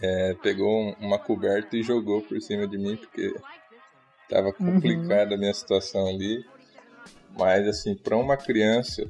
é, 0.00 0.34
pegou 0.34 0.68
um- 0.70 0.94
uma 1.00 1.18
coberta 1.18 1.76
e 1.76 1.82
jogou 1.82 2.22
por 2.22 2.40
cima 2.40 2.66
de 2.66 2.76
mim, 2.78 2.96
porque 2.96 3.34
tava 4.28 4.52
complicada 4.52 5.34
a 5.34 5.38
minha 5.38 5.54
situação 5.54 6.06
ali. 6.08 6.44
Mas, 7.38 7.66
assim, 7.68 7.94
pra 7.94 8.16
uma 8.16 8.36
criança, 8.36 9.06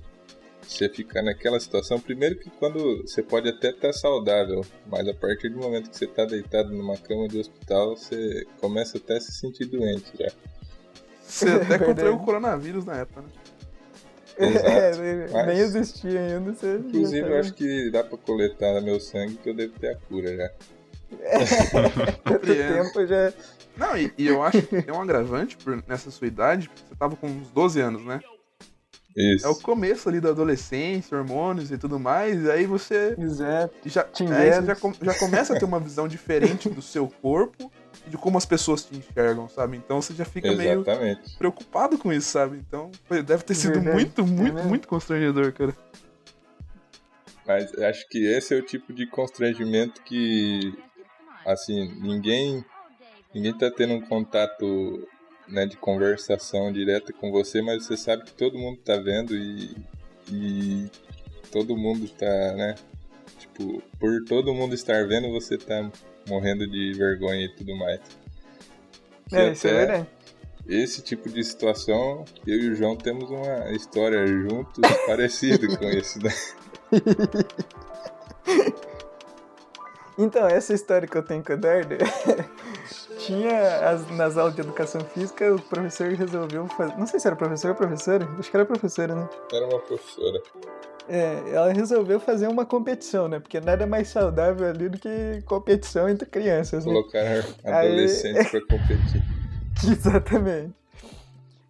você 0.63 0.89
ficar 0.89 1.23
naquela 1.23 1.61
situação, 1.61 2.01
primeiro 2.01 2.39
que 2.39 2.51
quando 2.51 3.03
você 3.03 3.23
pode 3.23 3.49
até 3.49 3.71
estar 3.71 3.93
saudável, 3.93 4.65
mas 4.87 5.07
a 5.09 5.15
partir 5.15 5.49
do 5.49 5.59
momento 5.59 5.91
que 5.91 5.97
você 5.97 6.07
tá 6.09 6.25
deitado 6.25 6.73
numa 6.73 6.97
cama 6.97 7.29
de 7.29 7.39
hospital, 7.39 7.97
você 7.97 8.45
começa 8.61 8.99
até 8.99 9.17
a 9.17 9.21
se 9.21 9.33
sentir 9.33 9.67
doente 9.67 10.11
já. 10.19 10.29
Você 11.23 11.45
até 11.51 11.61
Verdade. 11.67 11.85
contraiu 11.85 12.15
o 12.15 12.25
coronavírus 12.25 12.85
na 12.85 12.97
época, 12.97 13.23
né? 13.23 13.29
Exato. 14.39 14.67
É, 15.03 15.29
Mas- 15.33 15.47
nem 15.47 15.59
existia 15.59 16.21
ainda. 16.21 16.53
Você 16.53 16.77
Inclusive, 16.77 17.21
já 17.21 17.27
eu 17.35 17.41
acho 17.41 17.55
que 17.55 17.91
dá 17.91 18.05
pra 18.05 18.19
coletar 18.19 18.81
meu 18.81 19.01
sangue 19.01 19.37
que 19.37 19.49
eu 19.51 19.55
devo 19.55 19.73
ter 19.79 19.89
a 19.89 19.97
cura 19.97 20.37
já. 20.37 20.51
Tanto 21.73 22.23
Compreendo. 22.25 22.85
tempo 22.85 23.07
já. 23.07 23.33
Não, 23.77 23.97
e, 23.97 24.13
e 24.17 24.27
eu 24.27 24.43
acho 24.43 24.63
que 24.63 24.83
tem 24.83 24.95
um 24.95 25.01
agravante 25.01 25.57
por, 25.57 25.83
nessa 25.87 26.11
sua 26.11 26.27
idade, 26.27 26.69
porque 26.69 26.83
você 26.89 26.95
tava 26.97 27.15
com 27.17 27.27
uns 27.27 27.49
12 27.51 27.81
anos, 27.81 28.05
né? 28.05 28.21
Isso. 29.17 29.47
É 29.47 29.49
o 29.49 29.55
começo 29.55 30.09
ali 30.09 30.21
da 30.21 30.29
adolescência, 30.31 31.17
hormônios 31.17 31.71
e 31.71 31.79
tudo 31.79 31.99
mais, 31.99 32.43
e 32.45 32.51
aí 32.51 32.67
você 32.67 33.15
Exato. 33.19 33.75
já, 33.87 34.03
aí 34.03 34.53
você 34.53 34.67
já, 34.67 34.77
já 35.03 35.15
começa 35.19 35.55
a 35.55 35.59
ter 35.59 35.65
uma 35.65 35.81
visão 35.81 36.07
diferente 36.07 36.69
do 36.69 36.83
seu 36.83 37.09
corpo 37.23 37.73
e 38.07 38.11
de 38.11 38.17
como 38.17 38.37
as 38.39 38.45
pessoas 38.47 38.85
te 38.85 38.97
enxergam, 38.97 39.49
sabe? 39.49 39.77
Então 39.77 40.01
você 40.03 40.13
já 40.15 40.25
fica 40.25 40.53
meio 40.53 40.81
Exatamente. 40.81 41.37
preocupado 41.39 41.97
com 41.99 42.13
isso, 42.13 42.29
sabe? 42.31 42.57
Então 42.59 42.91
foi- 43.05 43.23
deve 43.23 43.43
ter 43.45 43.55
sido 43.55 43.75
Verdade. 43.81 43.97
muito, 43.97 44.21
É 44.23 44.25
muito, 44.25 44.65
muito 44.65 44.89
constrangedor, 44.89 45.53
cara. 45.53 45.75
Mas 47.47 47.73
acho 47.79 48.09
que 48.09 48.19
esse 48.27 48.55
é 48.55 48.59
o 48.59 48.63
tipo 48.67 48.93
de 48.93 49.07
constrangimento 49.07 50.03
que, 50.03 50.77
assim, 51.45 51.89
ninguém, 52.01 52.65
ninguém 53.33 53.57
tá 53.57 53.71
tendo 53.71 53.95
um 53.95 54.01
contato, 54.01 55.09
né, 55.47 55.65
de 55.65 55.77
conversação 55.77 56.73
direta 56.73 57.13
com 57.13 57.31
você, 57.31 57.63
mas 57.63 57.85
você 57.87 57.97
sabe 57.97 58.25
que 58.25 58.33
todo 58.33 58.59
mundo 58.59 58.79
tá 58.79 58.97
vendo 58.97 59.37
e, 59.37 59.77
e 60.33 60.91
todo 61.53 61.77
mundo 61.77 62.09
tá, 62.09 62.27
né, 62.55 62.75
tipo, 63.39 63.81
por 64.01 64.25
todo 64.25 64.53
mundo 64.53 64.75
estar 64.75 65.07
vendo, 65.07 65.31
você 65.31 65.57
tá 65.57 65.89
morrendo 66.29 66.67
de 66.67 66.93
vergonha 66.95 67.45
e 67.45 67.49
tudo 67.55 67.77
mais. 67.77 68.01
Que 69.29 69.37
É, 69.37 69.53
isso 69.53 69.67
é 69.67 69.73
verdade. 69.73 70.07
esse 70.69 71.03
tipo 71.03 71.29
de 71.29 71.43
situação, 71.45 72.25
eu 72.47 72.59
e 72.61 72.69
o 72.71 72.75
João 72.75 72.97
temos 72.97 73.29
uma 73.31 73.71
história 73.73 74.27
juntos 74.27 74.81
parecida 75.07 75.67
com 75.77 75.85
isso, 75.87 76.19
né? 76.23 76.33
Então, 80.19 80.47
essa 80.49 80.73
história 80.73 81.07
que 81.07 81.17
eu 81.17 81.23
tenho 81.23 81.45
com 81.45 81.53
o 81.53 81.57
Eduardo, 81.57 81.95
tinha 83.27 83.89
as- 83.91 84.09
nas 84.17 84.37
aulas 84.37 84.55
de 84.55 84.61
educação 84.61 85.01
física, 85.01 85.55
o 85.55 85.61
professor 85.61 86.13
resolveu 86.13 86.67
fazer. 86.69 86.97
Não 86.97 87.07
sei 87.07 87.19
se 87.19 87.27
era 87.27 87.37
professor 87.37 87.71
ou 87.71 87.75
professora, 87.77 88.29
acho 88.39 88.51
que 88.51 88.57
era 88.57 88.65
professora, 88.65 89.15
né? 89.15 89.29
Era 89.53 89.67
uma 89.67 89.81
professora. 89.81 90.41
É, 91.09 91.43
ela 91.53 91.73
resolveu 91.73 92.19
fazer 92.19 92.49
uma 92.49 92.65
competição, 92.67 93.29
né? 93.29 93.39
Porque 93.39 93.61
nada 93.61 93.87
mais 93.87 94.09
saudável 94.09 94.69
ali 94.69 94.89
do 94.89 94.99
que 94.99 95.43
competição 95.47 96.09
entre 96.09 96.29
crianças, 96.29 96.85
né? 96.85 96.93
Colocar 96.93 97.45
adolescentes 97.65 98.49
pra 98.51 98.61
competir. 98.67 99.23
Exatamente. 99.89 100.75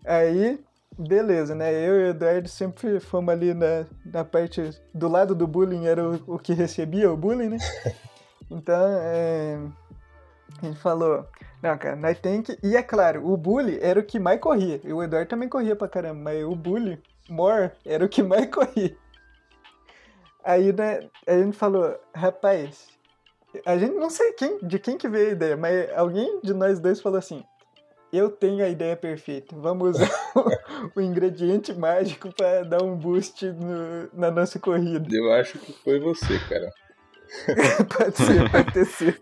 Aí, 0.05 0.59
beleza, 0.99 1.55
né? 1.55 1.73
Eu 1.73 2.01
e 2.01 2.05
o 2.05 2.07
Eduardo 2.11 2.49
sempre 2.49 3.01
fomos 3.01 3.33
ali 3.33 3.53
na, 3.53 3.85
na 4.05 4.25
parte 4.25 4.71
do 4.95 5.09
lado 5.09 5.35
do 5.35 5.47
bullying, 5.47 5.87
era 5.87 6.03
o, 6.09 6.35
o 6.35 6.39
que 6.39 6.53
recebia 6.53 7.11
o 7.11 7.17
bullying, 7.17 7.49
né? 7.51 7.59
Então, 8.49 8.81
é, 9.03 9.59
a 10.63 10.69
gente 10.69 10.79
falou, 10.81 11.27
não, 11.63 11.77
cara, 11.77 11.97
nós 11.97 12.19
tem 12.19 12.43
que. 12.43 12.59
E 12.63 12.77
é 12.77 12.83
claro, 12.83 13.27
o 13.27 13.37
bully 13.37 13.79
era 13.81 14.01
o 14.01 14.05
que 14.05 14.19
mais 14.19 14.41
corria. 14.41 14.81
E 14.85 14.93
o 14.93 15.03
Eduardo 15.03 15.29
também 15.29 15.49
corria 15.49 15.75
pra 15.77 15.89
caramba, 15.89 16.21
mas 16.21 16.45
o 16.45 16.55
bully, 16.55 17.01
more, 17.29 17.73
era 17.85 18.05
o 18.05 18.09
que 18.09 18.23
mais 18.23 18.47
corria. 18.51 18.97
Aí, 20.45 20.73
né, 20.73 21.01
a 21.27 21.33
gente 21.39 21.57
falou, 21.57 21.99
rapaz, 22.15 22.89
a 23.65 23.77
gente 23.77 23.95
não 23.95 24.11
sei 24.11 24.33
quem, 24.33 24.59
de 24.63 24.79
quem 24.79 24.97
que 24.97 25.09
veio 25.09 25.31
a 25.31 25.33
ideia, 25.33 25.57
mas 25.57 25.91
alguém 25.97 26.41
de 26.43 26.55
nós 26.55 26.79
dois 26.79 27.01
falou 27.01 27.19
assim: 27.19 27.43
eu 28.13 28.31
tenho 28.31 28.65
a 28.65 28.69
ideia 28.69 28.97
perfeita. 28.97 29.57
Vamos 29.57 29.91
usar 29.97 30.11
o, 30.35 30.45
o 30.99 31.01
ingrediente 31.01 31.73
mágico 31.75 32.33
para 32.33 32.63
dar 32.63 32.83
um 32.83 32.95
boost 32.97 33.45
no- 33.47 34.09
na 34.13 34.31
nossa 34.31 34.59
corrida. 34.59 35.09
Eu 35.11 35.33
acho 35.33 35.59
que 35.59 35.73
foi 35.73 35.99
você, 35.99 36.39
cara. 36.49 36.71
pode 37.99 38.17
ser, 38.17 38.51
pode 38.51 38.73
ter 38.73 38.87
sido. 38.87 39.19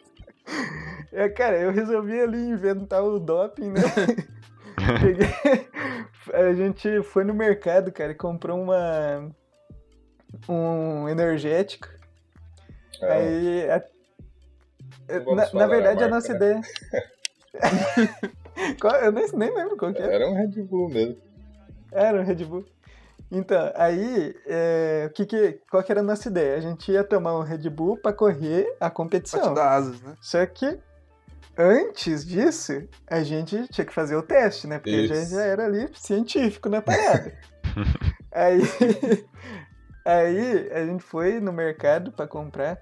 É, 1.14 1.28
cara, 1.28 1.56
eu 1.59 1.71
resolvi 1.71 2.21
ali 2.21 2.38
inventar 2.38 3.02
o 3.02 3.18
doping, 3.21 3.71
né? 3.71 3.80
Peguei- 5.00 5.68
A 6.33 6.52
gente 6.54 7.02
foi 7.04 7.23
no 7.25 7.33
mercado, 7.33 7.92
cara, 7.92 8.12
e 8.12 8.14
comprou 8.16 8.61
uma 8.61 9.30
um 10.49 11.09
energético. 11.09 11.88
Ah, 13.02 13.12
Aí 13.14 13.71
a- 13.71 13.85
na, 15.34 15.52
na 15.52 15.67
verdade 15.67 16.02
a 16.02 16.06
a 16.06 16.10
nossa 16.10 16.30
né? 16.32 16.36
ideia. 16.36 16.60
Qual- 18.80 18.97
eu 18.97 19.12
nem, 19.12 19.26
nem 19.32 19.54
lembro 19.54 19.76
qual 19.76 19.93
que 19.93 20.00
era. 20.02 20.15
Era 20.15 20.28
um 20.28 20.34
Red 20.34 20.62
Bull 20.62 20.89
mesmo. 20.89 21.17
Era 21.93 22.21
o 22.21 22.25
Red 22.25 22.45
Bull. 22.45 22.65
Então, 23.30 23.73
aí, 23.75 24.34
é, 24.47 25.10
que 25.15 25.26
que, 25.26 25.60
qual 25.71 25.82
que 25.82 25.91
era 25.91 26.00
a 26.00 26.04
nossa 26.04 26.28
ideia? 26.28 26.56
A 26.56 26.60
gente 26.60 26.91
ia 26.93 27.02
tomar 27.02 27.36
um 27.36 27.43
Red 27.43 27.69
Bull 27.71 27.97
para 27.97 28.12
correr 28.12 28.67
a 28.75 28.78
Pra 28.78 28.91
te 28.91 28.95
competição. 28.95 29.54
dar 29.54 29.71
asas, 29.73 30.00
né? 30.02 30.15
Só 30.21 30.45
que, 30.47 30.78
antes 31.56 32.26
disso, 32.26 32.86
a 33.06 33.23
gente 33.23 33.69
tinha 33.69 33.84
que 33.84 33.95
fazer 33.95 34.17
o 34.17 34.23
teste, 34.23 34.67
né? 34.67 34.78
Porque 34.78 35.06
já, 35.06 35.14
Isso. 35.14 35.34
já 35.34 35.43
era 35.43 35.67
ali 35.67 35.88
científico 35.95 36.69
na 36.69 36.82
parada. 36.82 37.36
aí, 38.32 38.60
aí, 40.04 40.73
a 40.73 40.86
gente 40.86 41.02
foi 41.02 41.40
no 41.40 41.52
mercado 41.52 42.12
para 42.12 42.26
comprar, 42.26 42.78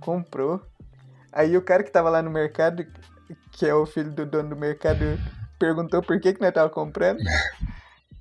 comprou. 0.00 0.60
Aí 1.32 1.56
o 1.56 1.62
cara 1.62 1.82
que 1.82 1.90
tava 1.90 2.10
lá 2.10 2.22
no 2.22 2.30
mercado, 2.30 2.86
que 3.52 3.66
é 3.66 3.74
o 3.74 3.86
filho 3.86 4.10
do 4.10 4.24
dono 4.24 4.50
do 4.50 4.56
mercado, 4.56 5.18
perguntou 5.58 6.02
por 6.02 6.20
que 6.20 6.32
que 6.34 6.40
nós 6.40 6.52
tava 6.52 6.70
comprando. 6.70 7.18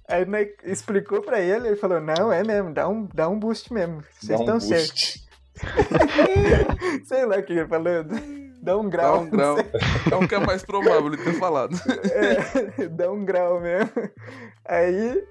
Aí 0.08 0.25
nós 0.25 0.47
explicou 0.65 1.21
pra 1.21 1.39
ele, 1.39 1.69
ele 1.69 1.75
falou, 1.77 2.01
não, 2.01 2.32
é 2.32 2.43
mesmo, 2.43 2.73
dá 2.73 2.88
um, 2.89 3.08
dá 3.13 3.29
um 3.29 3.39
boost 3.39 3.71
mesmo. 3.73 4.03
Vocês 4.19 4.27
Dá 4.27 4.53
um 4.53 4.58
estão 4.58 4.60
certos. 4.60 5.25
Sei 7.06 7.25
lá 7.25 7.38
o 7.38 7.43
que 7.43 7.53
ele 7.53 7.67
falou. 7.67 8.03
Dá 8.63 8.78
um 8.78 8.84
Dá 8.84 8.89
grau. 8.89 9.21
um 9.23 9.30
grau. 9.30 9.56
É 10.12 10.15
o 10.15 10.28
que 10.28 10.36
é 10.36 10.39
mais 10.39 10.63
provável 10.63 11.08
ele 11.08 11.17
ter 11.17 11.34
falado. 11.34 11.76
É, 12.78 12.88
dá 12.88 13.12
um 13.12 13.26
grau 13.26 13.60
mesmo. 13.60 13.91
Aí, 14.63 15.23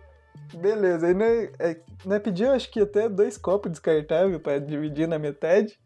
beleza. 0.55 1.07
Aí 1.07 1.15
nós, 1.15 1.51
é, 1.59 1.81
nós 2.05 2.19
pedimos 2.23 2.53
acho 2.55 2.71
que 2.71 2.81
até 2.81 3.09
dois 3.09 3.39
copos 3.39 3.71
descartáveis 3.71 4.39
pra 4.43 4.59
dividir 4.59 5.09
na 5.09 5.19
metade. 5.19 5.79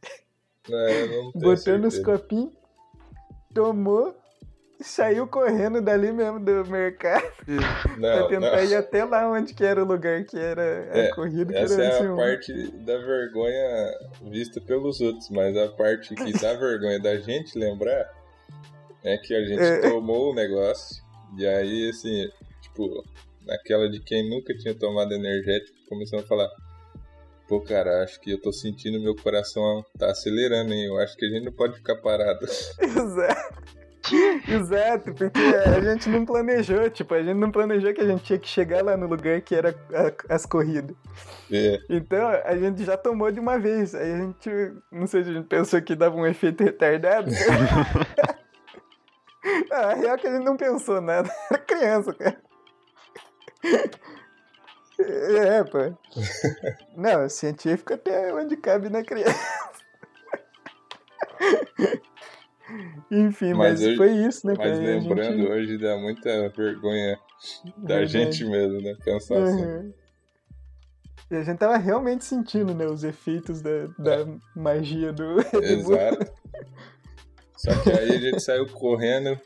Eu 0.68 1.06
não 1.22 1.32
tenho 1.32 1.44
Botou 1.54 1.78
nos 1.78 1.94
certeza. 1.94 2.02
copinhos, 2.02 2.52
tomou 3.54 4.16
saiu 4.80 5.26
correndo 5.26 5.80
dali 5.80 6.12
mesmo 6.12 6.38
do 6.38 6.64
mercado 6.66 7.22
pra 8.00 8.26
tentar 8.28 8.56
não. 8.56 8.64
ir 8.64 8.74
até 8.74 9.04
lá 9.04 9.28
onde 9.30 9.54
que 9.54 9.64
era 9.64 9.82
o 9.82 9.86
lugar 9.86 10.24
que 10.24 10.38
era 10.38 10.62
a 10.92 10.98
É, 10.98 11.08
corrida. 11.10 11.52
Que 11.52 11.58
Essa 11.58 11.82
era 11.82 11.94
é 12.04 12.06
a 12.06 12.12
um. 12.12 12.16
parte 12.16 12.70
da 12.84 12.98
vergonha 12.98 13.90
vista 14.30 14.60
pelos 14.60 15.00
outros, 15.00 15.28
mas 15.30 15.56
a 15.56 15.68
parte 15.68 16.14
que 16.14 16.32
dá 16.38 16.54
vergonha 16.58 17.00
da 17.00 17.16
gente 17.18 17.58
lembrar 17.58 18.06
é 19.04 19.16
que 19.18 19.34
a 19.34 19.44
gente 19.44 19.62
É. 19.62 19.80
tomou 19.90 20.32
o 20.32 20.34
negócio 20.34 21.02
e 21.38 21.46
aí, 21.46 21.88
assim, 21.90 22.28
tipo, 22.62 23.02
naquela 23.46 23.88
de 23.90 24.00
quem 24.00 24.28
nunca 24.30 24.54
tinha 24.56 24.74
tomado 24.74 25.12
energético, 25.12 25.76
começamos 25.88 26.24
a 26.24 26.28
falar. 26.28 26.48
Pô, 27.48 27.60
cara, 27.60 28.02
acho 28.02 28.20
que 28.20 28.32
eu 28.32 28.40
tô 28.40 28.52
sentindo 28.52 29.00
meu 29.00 29.14
coração 29.14 29.84
tá 29.96 30.10
acelerando, 30.10 30.72
hein? 30.72 30.86
Eu 30.86 30.98
acho 30.98 31.16
que 31.16 31.24
a 31.24 31.28
gente 31.28 31.44
não 31.44 31.52
pode 31.52 31.76
ficar 31.76 31.94
parado. 31.96 32.44
Exato. 32.80 33.65
Exato, 34.48 35.14
porque 35.14 35.40
a 35.40 35.80
gente 35.80 36.08
não 36.08 36.24
planejou, 36.24 36.88
tipo, 36.90 37.14
a 37.14 37.22
gente 37.22 37.36
não 37.36 37.50
planejou 37.50 37.92
que 37.92 38.00
a 38.00 38.06
gente 38.06 38.22
tinha 38.24 38.38
que 38.38 38.48
chegar 38.48 38.84
lá 38.84 38.96
no 38.96 39.06
lugar 39.06 39.40
que 39.40 39.54
era 39.54 39.70
a- 39.92 40.34
as 40.34 40.46
corridas. 40.46 40.96
É, 41.50 41.78
Então 41.88 42.28
a 42.28 42.56
gente 42.56 42.84
já 42.84 42.96
tomou 42.96 43.30
de 43.32 43.40
uma 43.40 43.58
vez. 43.58 43.94
Aí 43.94 44.12
a 44.12 44.16
gente, 44.18 44.50
não 44.90 45.06
sei 45.06 45.24
se 45.24 45.30
a 45.30 45.32
gente 45.32 45.46
pensou 45.48 45.80
que 45.82 45.94
dava 45.94 46.16
um 46.16 46.26
efeito 46.26 46.62
retardado. 46.62 47.30
ah, 49.70 49.90
a 49.90 49.94
real 49.94 50.14
é 50.14 50.18
que 50.18 50.26
a 50.26 50.32
gente 50.34 50.44
não 50.44 50.56
pensou 50.56 51.00
nada. 51.00 51.30
Era 51.50 51.58
criança, 51.60 52.12
cara. 52.14 52.40
É, 54.98 55.62
pô. 55.64 55.78
Não, 56.96 57.28
científico 57.28 57.94
até 57.94 58.32
onde 58.32 58.56
cabe 58.56 58.88
na 58.88 59.02
criança. 59.04 59.38
Enfim, 63.10 63.54
mas, 63.54 63.80
Mas 63.80 63.82
eu- 63.82 63.96
foi 63.96 64.10
isso, 64.26 64.46
né, 64.46 64.54
mas 64.56 64.78
cara? 64.78 64.84
Lembrando, 64.84 65.38
gente- 65.38 65.50
hoje 65.50 65.78
dá 65.78 65.96
muita 65.96 66.48
vergonha 66.50 67.18
da 67.76 68.04
gente 68.04 68.44
mesmo, 68.44 68.80
né? 68.80 68.94
Pensar 69.04 69.42
assim. 69.42 69.62
Uhum. 69.64 69.92
E 71.30 71.34
a 71.36 71.42
gente 71.42 71.58
tava 71.58 71.76
realmente 71.76 72.24
sentindo, 72.24 72.72
né, 72.74 72.86
os 72.86 73.02
efeitos 73.04 73.60
da, 73.60 73.86
da 73.98 74.26
magia 74.54 75.12
do. 75.12 75.36
Exato. 75.62 76.32
Só 77.56 77.70
que 77.82 77.90
aí 77.90 78.10
a 78.12 78.18
gente 78.20 78.40
saiu 78.40 78.66
correndo. 78.68 79.38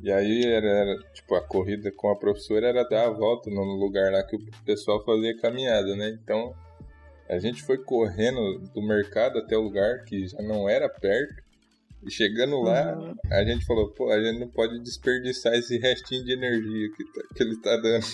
E 0.00 0.10
aí 0.10 0.44
era, 0.46 0.66
era, 0.66 0.98
tipo, 1.12 1.34
a 1.36 1.40
corrida 1.40 1.92
com 1.92 2.10
a 2.10 2.16
professora 2.16 2.66
era 2.68 2.82
dar 2.88 3.06
a 3.06 3.10
volta 3.10 3.48
no 3.50 3.62
lugar 3.62 4.10
lá 4.10 4.22
que 4.24 4.34
o 4.34 4.40
pessoal 4.64 5.04
fazia 5.04 5.36
caminhada, 5.36 5.94
né? 5.94 6.08
Então 6.22 6.52
a 7.28 7.38
gente 7.38 7.62
foi 7.62 7.78
correndo 7.78 8.58
do 8.74 8.82
mercado 8.82 9.38
até 9.38 9.56
o 9.56 9.60
lugar 9.60 10.04
que 10.04 10.26
já 10.26 10.42
não 10.42 10.68
era 10.68 10.88
perto. 10.88 11.42
E 12.04 12.10
chegando 12.10 12.60
lá, 12.62 12.96
Uhum. 12.96 13.14
a 13.30 13.44
gente 13.44 13.64
falou, 13.64 13.88
pô, 13.90 14.10
a 14.10 14.20
gente 14.20 14.40
não 14.40 14.48
pode 14.48 14.78
desperdiçar 14.80 15.54
esse 15.54 15.78
restinho 15.78 16.24
de 16.24 16.32
energia 16.32 16.90
que, 16.96 17.04
tá- 17.12 17.22
que 17.34 17.42
ele 17.42 17.56
tá 17.60 17.76
dando. 17.76 18.04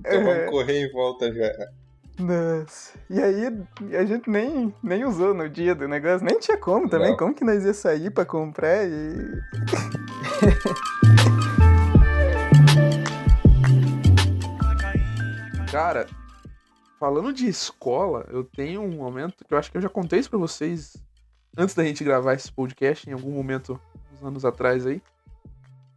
Então 0.00 0.18
Uhum. 0.18 0.24
vamos 0.26 0.50
correr 0.50 0.86
em 0.86 0.92
volta 0.92 1.32
já. 1.32 1.50
Nossa. 2.18 2.98
E 3.10 3.20
aí 3.20 3.46
a 3.98 4.04
gente 4.04 4.28
nem, 4.30 4.72
nem 4.82 5.04
usou 5.04 5.34
no 5.34 5.48
dia 5.48 5.74
do 5.74 5.86
negócio, 5.88 6.26
nem 6.26 6.38
tinha 6.38 6.56
como 6.58 6.88
também. 6.88 7.10
Não. 7.10 7.16
Como 7.16 7.34
que 7.34 7.44
nós 7.44 7.64
ia 7.64 7.74
sair 7.74 8.10
pra 8.10 8.24
comprar 8.24 8.86
e. 8.86 9.12
Cara, 15.70 16.06
falando 16.98 17.32
de 17.32 17.46
escola, 17.48 18.26
eu 18.30 18.44
tenho 18.44 18.82
um 18.82 18.96
momento 18.96 19.44
que 19.44 19.52
eu 19.52 19.58
acho 19.58 19.70
que 19.70 19.76
eu 19.76 19.82
já 19.82 19.88
contei 19.88 20.20
isso 20.20 20.30
pra 20.30 20.38
vocês 20.38 20.96
antes 21.56 21.74
da 21.74 21.84
gente 21.84 22.04
gravar 22.04 22.34
esse 22.34 22.52
podcast, 22.52 23.08
em 23.08 23.12
algum 23.12 23.30
momento, 23.30 23.80
uns 24.12 24.26
anos 24.26 24.44
atrás 24.44 24.86
aí. 24.86 25.02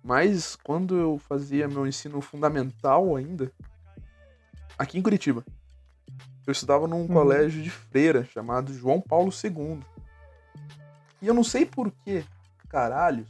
Mas 0.03 0.55
quando 0.55 0.97
eu 0.97 1.19
fazia 1.19 1.67
meu 1.67 1.85
ensino 1.85 2.21
fundamental 2.21 3.15
ainda, 3.15 3.51
aqui 4.77 4.97
em 4.97 5.01
Curitiba, 5.01 5.43
eu 6.47 6.51
estudava 6.51 6.87
num 6.87 7.07
colégio 7.07 7.61
de 7.61 7.69
freira 7.69 8.23
chamado 8.23 8.73
João 8.73 9.01
Paulo 9.01 9.31
II. 9.31 9.79
E 11.21 11.27
eu 11.27 11.33
não 11.33 11.43
sei 11.43 11.65
por 11.65 11.91
que, 11.91 12.23
caralho, 12.69 13.25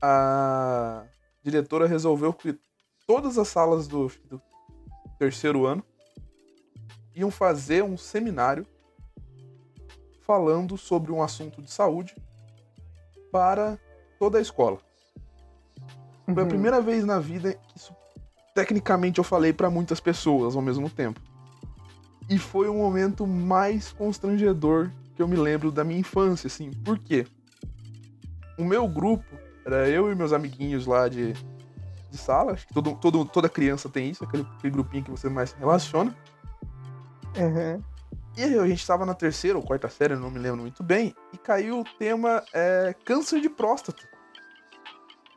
a 0.00 1.04
diretora 1.42 1.86
resolveu 1.86 2.32
que 2.32 2.58
todas 3.06 3.38
as 3.38 3.48
salas 3.48 3.86
do, 3.86 4.10
do 4.24 4.40
terceiro 5.18 5.66
ano 5.66 5.84
iam 7.14 7.30
fazer 7.30 7.84
um 7.84 7.96
seminário 7.96 8.66
falando 10.28 10.76
sobre 10.76 11.10
um 11.10 11.22
assunto 11.22 11.62
de 11.62 11.70
saúde 11.70 12.14
para 13.32 13.78
toda 14.18 14.36
a 14.36 14.42
escola. 14.42 14.76
Foi 16.26 16.34
a 16.34 16.42
Uhum. 16.42 16.48
primeira 16.48 16.82
vez 16.82 17.02
na 17.02 17.18
vida 17.18 17.54
que 17.54 17.78
isso, 17.78 17.96
tecnicamente, 18.54 19.16
eu 19.16 19.24
falei 19.24 19.54
para 19.54 19.70
muitas 19.70 20.00
pessoas 20.00 20.54
ao 20.54 20.60
mesmo 20.60 20.90
tempo. 20.90 21.18
E 22.28 22.38
foi 22.38 22.68
o 22.68 22.74
momento 22.74 23.26
mais 23.26 23.90
constrangedor 23.90 24.90
que 25.16 25.22
eu 25.22 25.26
me 25.26 25.34
lembro 25.36 25.72
da 25.72 25.82
minha 25.82 25.98
infância, 25.98 26.46
assim. 26.46 26.70
Por 26.84 26.98
quê? 26.98 27.26
O 28.58 28.64
meu 28.64 28.86
grupo 28.86 29.24
era 29.64 29.88
eu 29.88 30.12
e 30.12 30.14
meus 30.14 30.34
amiguinhos 30.34 30.84
lá 30.84 31.08
de, 31.08 31.32
de 32.10 32.18
sala. 32.18 32.52
Acho 32.52 32.66
que 32.66 32.74
todo, 32.74 32.94
todo, 32.96 33.24
toda 33.24 33.48
criança 33.48 33.88
tem 33.88 34.10
isso, 34.10 34.24
aquele, 34.24 34.42
aquele 34.58 34.72
grupinho 34.74 35.04
que 35.04 35.10
você 35.10 35.30
mais 35.30 35.50
se 35.50 35.56
relaciona. 35.58 36.14
Uhum. 37.34 37.82
E 38.38 38.44
aí, 38.44 38.56
a 38.56 38.66
gente 38.68 38.86
tava 38.86 39.04
na 39.04 39.14
terceira 39.14 39.58
ou 39.58 39.64
quarta 39.64 39.88
série, 39.88 40.14
não 40.14 40.30
me 40.30 40.38
lembro 40.38 40.60
muito 40.60 40.80
bem, 40.80 41.12
e 41.32 41.38
caiu 41.38 41.80
o 41.80 41.84
tema 41.98 42.40
é, 42.54 42.94
câncer 43.04 43.40
de 43.40 43.48
próstata. 43.50 44.08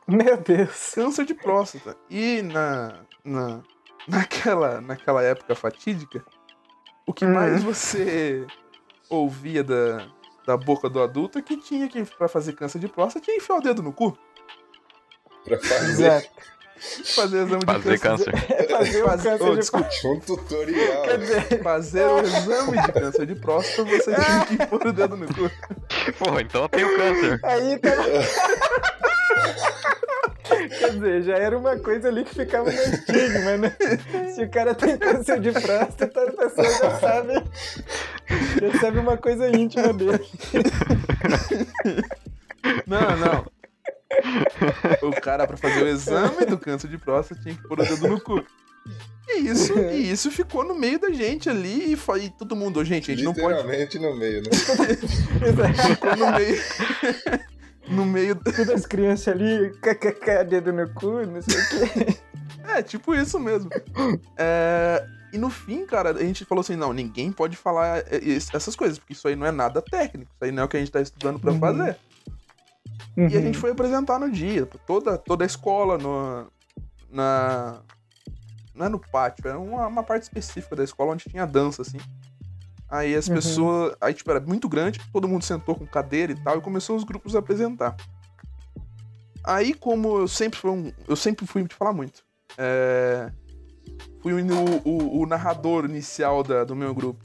Meu 0.06 0.36
Deus. 0.36 0.92
Câncer 0.94 1.24
de 1.24 1.34
próstata. 1.34 1.96
E 2.08 2.42
na, 2.42 3.00
na, 3.24 3.60
naquela, 4.06 4.80
naquela 4.80 5.20
época 5.20 5.52
fatídica, 5.56 6.24
o 7.04 7.12
que 7.12 7.24
Hum. 7.24 7.34
mais 7.34 7.60
você 7.64 8.46
ouvia 9.10 9.64
da, 9.64 10.06
da 10.46 10.56
boca 10.56 10.88
do 10.88 11.02
adulto 11.02 11.40
é 11.40 11.42
que 11.42 11.56
tinha 11.56 11.88
que, 11.88 12.04
pra 12.04 12.28
fazer 12.28 12.52
câncer 12.52 12.78
de 12.78 12.86
próstata, 12.86 13.24
tinha 13.24 13.36
que 13.36 13.42
enfiar 13.42 13.56
o 13.56 13.60
dedo 13.60 13.82
no 13.82 13.92
cu. 13.92 14.16
Pra 15.44 15.58
fazer 15.58 16.04
Exato. 16.04 16.28
Fazer 17.14 17.36
exame 17.42 17.58
de 17.60 17.66
Fazer 17.66 17.98
câncer. 18.00 18.32
câncer. 18.32 18.52
É 18.52 18.62
fazer 18.68 19.02
o 19.02 19.06
Fazer- 19.06 19.30
câncer 19.30 19.44
oh, 19.44 19.50
de 19.50 19.56
desculpa. 19.60 19.88
um 20.04 20.20
tutorial. 20.20 21.02
Quer 21.02 21.18
dizer, 21.18 21.62
Fazer 21.62 22.04
o 22.06 22.20
exame 22.20 22.82
de 22.82 22.92
câncer 22.92 23.26
de 23.26 23.34
próstata, 23.36 23.84
você 23.84 24.12
tinha 24.46 24.46
que 24.46 24.66
pôr 24.66 24.86
o 24.86 24.92
dedo 24.92 25.16
no 25.16 25.26
cu. 25.26 25.50
Pô, 26.18 26.40
então 26.40 26.62
eu 26.62 26.68
tenho 26.68 26.96
câncer. 26.96 27.40
aí 27.44 27.78
tá. 27.78 27.90
Quer 30.78 30.90
dizer, 30.90 31.22
já 31.22 31.34
era 31.36 31.56
uma 31.56 31.78
coisa 31.78 32.08
ali 32.08 32.24
que 32.24 32.34
ficava 32.34 32.64
no 32.70 32.76
estigma, 32.76 33.56
né? 33.56 33.76
Se 34.34 34.42
o 34.42 34.50
cara 34.50 34.74
tem 34.74 34.98
câncer 34.98 35.40
de 35.40 35.50
próstata, 35.52 36.20
a 36.22 36.32
pessoa 36.32 36.70
já 36.70 36.98
sabe. 37.00 37.42
Já 38.60 38.80
sabe 38.80 38.98
uma 38.98 39.16
coisa 39.16 39.48
íntima 39.48 39.92
dele. 39.94 40.20
Não, 42.86 43.16
não. 43.16 43.46
O 45.02 45.10
cara, 45.20 45.46
pra 45.46 45.56
fazer 45.56 45.82
o 45.82 45.88
exame 45.88 46.44
do 46.46 46.58
câncer 46.58 46.88
de 46.88 46.98
próstata, 46.98 47.40
tinha 47.42 47.54
que 47.54 47.62
pôr 47.66 47.80
o 47.80 47.84
dedo 47.84 48.08
no 48.08 48.20
cu. 48.20 48.44
E 49.28 49.38
isso, 49.48 49.78
e 49.78 50.10
isso 50.10 50.30
ficou 50.30 50.64
no 50.64 50.74
meio 50.74 50.98
da 50.98 51.10
gente 51.10 51.48
ali 51.48 51.92
e, 51.92 51.96
fa- 51.96 52.18
e 52.18 52.28
todo 52.30 52.56
mundo, 52.56 52.80
"Ô, 52.80 52.84
gente, 52.84 53.10
a 53.10 53.14
gente 53.14 53.24
não 53.24 53.32
pode. 53.32 53.54
Literalmente 53.56 53.98
no 53.98 54.16
meio, 54.16 54.42
né? 54.42 54.50
Ficou 55.88 56.16
no 56.16 56.32
meio. 56.32 56.62
no 57.88 58.04
meio. 58.06 58.34
Todas 58.36 58.68
as 58.70 58.86
crianças 58.86 59.28
ali, 59.28 59.70
kkk, 59.80 60.44
dedo 60.48 60.72
no 60.72 60.88
cu, 60.92 61.24
não 61.26 61.40
sei 61.40 61.60
o 61.60 61.68
quê. 61.92 62.16
É, 62.68 62.82
tipo 62.82 63.14
isso 63.14 63.38
mesmo. 63.38 63.70
É, 64.36 65.04
E 65.32 65.38
no 65.38 65.48
fim, 65.50 65.86
cara, 65.86 66.10
a 66.10 66.18
gente 66.22 66.44
falou 66.44 66.60
assim: 66.60 66.76
não, 66.76 66.92
ninguém 66.92 67.30
pode 67.32 67.56
falar 67.56 67.98
é, 68.10 68.18
es- 68.22 68.48
essas 68.52 68.74
coisas, 68.76 68.98
porque 68.98 69.12
isso 69.12 69.26
aí 69.28 69.36
não 69.36 69.46
é 69.46 69.50
nada 69.52 69.80
técnico, 69.80 70.30
isso 70.34 70.44
aí 70.44 70.50
não 70.52 70.62
é 70.64 70.66
o 70.66 70.68
que 70.68 70.76
a 70.76 70.80
gente 70.80 70.92
tá 70.92 71.00
estudando 71.00 71.38
pra 71.38 71.52
Uhum. 73.16 73.28
E 73.28 73.36
a 73.36 73.40
gente 73.40 73.58
foi 73.58 73.70
apresentar 73.70 74.18
no 74.18 74.30
dia, 74.30 74.66
toda, 74.86 75.18
toda 75.18 75.44
a 75.44 75.46
escola, 75.46 75.98
no, 75.98 76.46
na. 77.10 77.80
Não 78.74 78.86
é 78.86 78.88
no 78.88 78.98
pátio, 78.98 79.46
é 79.48 79.54
uma, 79.56 79.86
uma 79.86 80.02
parte 80.02 80.22
específica 80.22 80.74
da 80.74 80.82
escola 80.82 81.12
onde 81.12 81.28
tinha 81.28 81.46
dança, 81.46 81.82
assim. 81.82 81.98
Aí 82.88 83.14
as 83.14 83.28
Uhum. 83.28 83.34
pessoas. 83.34 83.94
Aí, 84.00 84.14
tipo, 84.14 84.30
era 84.30 84.40
muito 84.40 84.68
grande, 84.68 84.98
todo 85.12 85.28
mundo 85.28 85.44
sentou 85.44 85.74
com 85.74 85.86
cadeira 85.86 86.32
e 86.32 86.36
tal, 86.42 86.58
e 86.58 86.60
começou 86.62 86.96
os 86.96 87.04
grupos 87.04 87.36
a 87.36 87.40
apresentar. 87.40 87.94
Aí, 89.44 89.74
como 89.74 90.18
eu 90.20 90.28
sempre 90.28 90.58
fui 90.58 90.70
um. 90.70 90.92
Eu 91.08 91.16
sempre 91.16 91.46
fui 91.46 91.64
de 91.64 91.74
falar 91.74 91.92
muito. 91.92 92.22
É, 92.56 93.30
fui 94.22 94.32
o, 94.32 94.38
o- 94.88 95.20
o 95.22 95.26
narrador 95.26 95.84
inicial 95.84 96.42
da- 96.42 96.64
do 96.64 96.76
meu 96.76 96.94
grupo. 96.94 97.24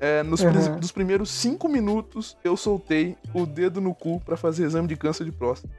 É, 0.00 0.22
nos 0.22 0.40
Uhum. 0.40 0.78
dos 0.78 0.90
primeiros 0.90 1.30
cinco 1.30 1.68
minutos, 1.68 2.36
eu 2.42 2.56
soltei 2.56 3.16
o 3.34 3.44
dedo 3.44 3.80
no 3.80 3.94
cu 3.94 4.20
pra 4.24 4.36
fazer 4.36 4.64
exame 4.64 4.88
de 4.88 4.96
câncer 4.96 5.24
de 5.24 5.32
próstata. 5.32 5.72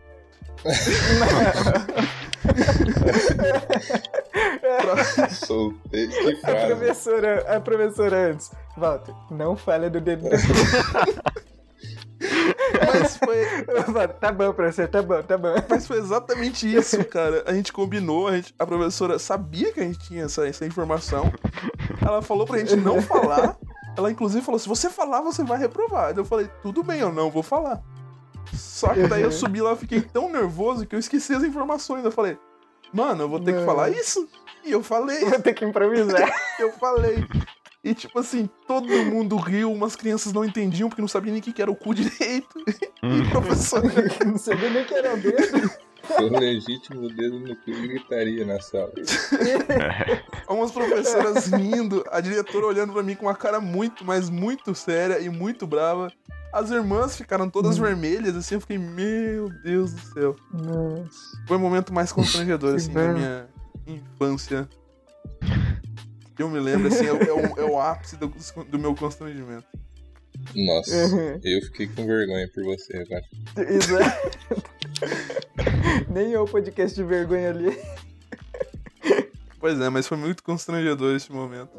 Soltei. 5.46 6.08
Que 6.08 6.40
A 6.50 6.66
professora, 6.68 7.56
a 7.56 7.60
professora 7.60 8.32
antes. 8.32 8.52
Walter, 8.78 9.14
não 9.30 9.56
falha 9.56 9.90
do 9.90 10.00
dedo 10.00 10.24
no 10.24 10.30
cu. 10.30 10.36
Mas 12.94 13.18
foi, 13.18 13.46
Tá 14.20 14.32
bom, 14.32 14.54
professor, 14.54 14.88
tá 14.88 15.02
bom, 15.02 15.22
tá 15.24 15.38
bom. 15.38 15.56
mas 15.68 15.88
foi 15.88 15.98
exatamente 15.98 16.72
isso, 16.72 17.04
cara. 17.06 17.44
A 17.48 17.54
gente 17.54 17.74
combinou, 17.74 18.28
a, 18.28 18.36
gente- 18.36 18.54
a 18.60 18.66
professora 18.66 19.18
sabia 19.18 19.74
que 19.74 19.80
a 19.80 19.84
gente 19.84 19.98
tinha 20.08 20.26
essa, 20.26 20.48
essa 20.48 20.64
informação. 20.66 21.32
Ela 22.00 22.22
falou 22.22 22.46
pra 22.46 22.60
gente 22.60 22.76
não 22.76 23.02
falar. 23.02 23.58
Ela, 23.98 24.12
inclusive, 24.12 24.44
falou: 24.44 24.60
se 24.60 24.68
você 24.70 24.90
falar, 24.90 25.22
você 25.22 25.44
vai 25.44 25.58
reprovar. 25.58 26.08
Aí 26.10 26.16
eu 26.18 26.26
falei: 26.26 26.50
tudo 26.62 26.84
bem, 26.84 27.00
eu 27.02 27.12
não 27.12 27.30
vou 27.30 27.44
falar. 27.44 27.82
Só 28.54 28.94
que 28.94 29.08
daí 29.08 29.22
eu 29.22 29.28
Uhum. 29.28 29.32
subi 29.32 29.62
lá, 29.62 29.76
fiquei 29.76 30.02
tão 30.02 30.30
nervoso 30.30 30.86
que 30.86 30.96
eu 30.96 31.00
esqueci 31.00 31.34
as 31.34 31.44
informações. 31.44 32.04
Eu 32.04 32.12
falei: 32.12 32.38
mano, 32.94 33.24
eu 33.24 33.30
vou 33.30 33.40
ter 33.40 33.54
que 33.58 33.66
falar 33.66 33.90
isso. 33.90 34.28
E 34.64 34.72
eu 34.72 34.82
falei. 34.84 35.20
Vou 35.26 35.40
ter 35.40 35.54
que 35.54 35.66
improvisar. 35.66 36.30
eu 36.60 36.72
falei. 36.74 37.26
E 37.84 37.96
tipo 37.96 38.20
assim, 38.20 38.48
todo 38.68 38.86
mundo 39.06 39.36
riu, 39.38 39.72
umas 39.72 39.96
crianças 39.96 40.32
não 40.32 40.46
entendiam 40.46 40.88
porque 40.88 41.02
não 41.02 41.08
sabiam 41.08 41.32
nem 41.34 41.42
o 41.42 41.44
que 41.44 41.60
era 41.62 41.72
o 41.72 41.76
cu 41.76 41.94
direito. 41.94 42.48
E 43.04 43.22
o 43.22 43.30
professor. 43.32 43.82
Não 44.24 44.38
sabia 44.38 44.70
nem 44.70 44.86
que 44.86 44.94
era 44.94 45.16
o 45.16 45.18
dedo. 45.18 45.72
Um 46.20 46.40
legítimo 46.40 47.08
dedo 47.10 47.40
no 47.40 47.56
cu 47.56 47.72
gritaria 47.72 48.46
na 48.46 48.60
sala. 48.60 48.92
Umas 50.50 50.72
professoras 50.72 51.46
rindo, 51.48 52.04
a 52.12 52.20
diretora 52.20 52.66
olhando 52.68 52.94
pra 52.94 53.04
mim 53.04 53.16
com 53.16 53.26
uma 53.26 53.36
cara 53.36 53.60
muito, 53.62 54.04
mas 54.06 54.30
muito 54.30 54.76
séria 54.76 55.20
e 55.20 55.30
muito 55.30 55.66
brava. 55.66 56.12
As 56.54 56.70
irmãs 56.70 57.16
ficaram 57.16 57.50
todas 57.50 57.78
Hum. 57.80 57.84
vermelhas, 57.84 58.36
assim, 58.36 58.56
eu 58.56 58.62
fiquei, 58.62 58.78
meu 58.78 59.50
Deus 59.64 59.94
do 59.94 60.02
céu. 60.14 60.36
Nossa. 60.52 61.18
Foi 61.48 61.56
o 61.58 61.60
momento 61.60 61.94
mais 61.94 62.12
constrangedor, 62.12 62.76
assim, 62.76 62.92
da 62.94 63.08
minha 63.14 63.48
infância. 63.88 64.68
Eu 66.38 66.50
me 66.50 66.60
lembro, 66.60 66.88
assim, 66.88 67.06
é, 67.06 67.14
o- 67.14 67.22
é 67.24 67.32
o, 67.34 67.60
é 67.60 67.64
o 67.64 67.80
ápice 67.80 68.18
do, 68.18 68.28
do 68.68 68.78
meu 68.80 68.94
constrangimento. 68.96 69.66
Nossa, 70.56 70.96
Uhum. 70.96 71.40
eu 71.44 71.62
fiquei 71.64 71.88
com 71.88 72.06
vergonha 72.06 72.50
por 72.54 72.64
você 72.64 72.98
agora. 72.98 73.24
Exato. 73.70 74.32
Nem 76.10 76.32
eu, 76.32 76.46
podcast 76.46 76.96
de 76.96 77.04
vergonha 77.04 77.50
ali. 77.50 77.78
Pois 79.60 79.80
é, 79.80 79.90
mas 79.90 80.08
foi 80.08 80.18
muito 80.18 80.44
constrangedor 80.44 81.16
esse 81.16 81.32
momento. 81.32 81.70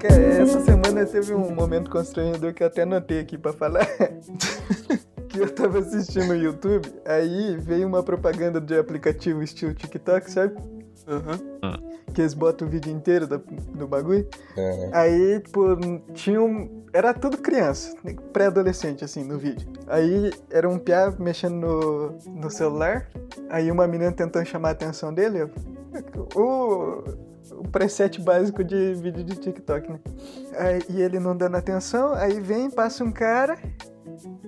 Cara, 0.00 0.22
essa 0.22 0.60
semana 0.60 1.06
teve 1.06 1.34
um 1.34 1.54
momento 1.54 1.90
constrangedor 1.90 2.52
que 2.52 2.62
eu 2.62 2.66
até 2.66 2.82
anotei 2.82 3.20
aqui 3.20 3.38
pra 3.38 3.52
falar. 3.52 3.86
que 5.28 5.38
eu 5.40 5.50
tava 5.52 5.78
assistindo 5.80 6.26
no 6.26 6.36
YouTube, 6.36 6.88
aí 7.04 7.56
veio 7.58 7.86
uma 7.88 8.02
propaganda 8.02 8.60
de 8.60 8.76
aplicativo 8.78 9.42
estilo 9.42 9.74
TikTok, 9.74 10.30
sabe? 10.30 10.54
Aham. 11.06 11.38
Que 12.12 12.20
eles 12.22 12.34
botam 12.34 12.66
o 12.68 12.70
vídeo 12.70 12.92
inteiro 12.92 13.26
do, 13.26 13.38
do 13.38 13.86
bagulho. 13.88 14.26
É, 14.56 14.90
Aí, 14.92 15.40
tipo, 15.40 15.76
tinha 16.12 16.40
um. 16.40 16.84
Era 16.92 17.12
tudo 17.12 17.38
criança, 17.38 17.94
pré-adolescente, 18.32 19.04
assim, 19.04 19.24
no 19.24 19.36
vídeo. 19.36 19.68
Aí 19.88 20.30
era 20.50 20.68
um 20.68 20.78
piá 20.78 21.12
mexendo 21.18 21.54
no, 21.54 22.18
no 22.40 22.50
celular, 22.50 23.08
aí 23.50 23.70
uma 23.70 23.86
menina 23.88 24.12
tentando 24.12 24.46
chamar 24.46 24.68
a 24.68 24.72
atenção 24.72 25.12
dele. 25.12 25.40
eu- 25.40 25.50
O, 26.36 27.02
o 27.60 27.68
preset 27.70 28.20
básico 28.20 28.62
de 28.64 28.94
vídeo 28.94 29.22
de 29.24 29.36
TikTok, 29.36 29.90
né? 29.92 30.00
Aí, 30.56 30.82
e 30.88 31.02
ele 31.02 31.18
não 31.20 31.36
dando 31.36 31.56
atenção, 31.56 32.14
aí 32.14 32.40
vem, 32.40 32.70
passa 32.70 33.02
um 33.04 33.10
cara. 33.12 33.58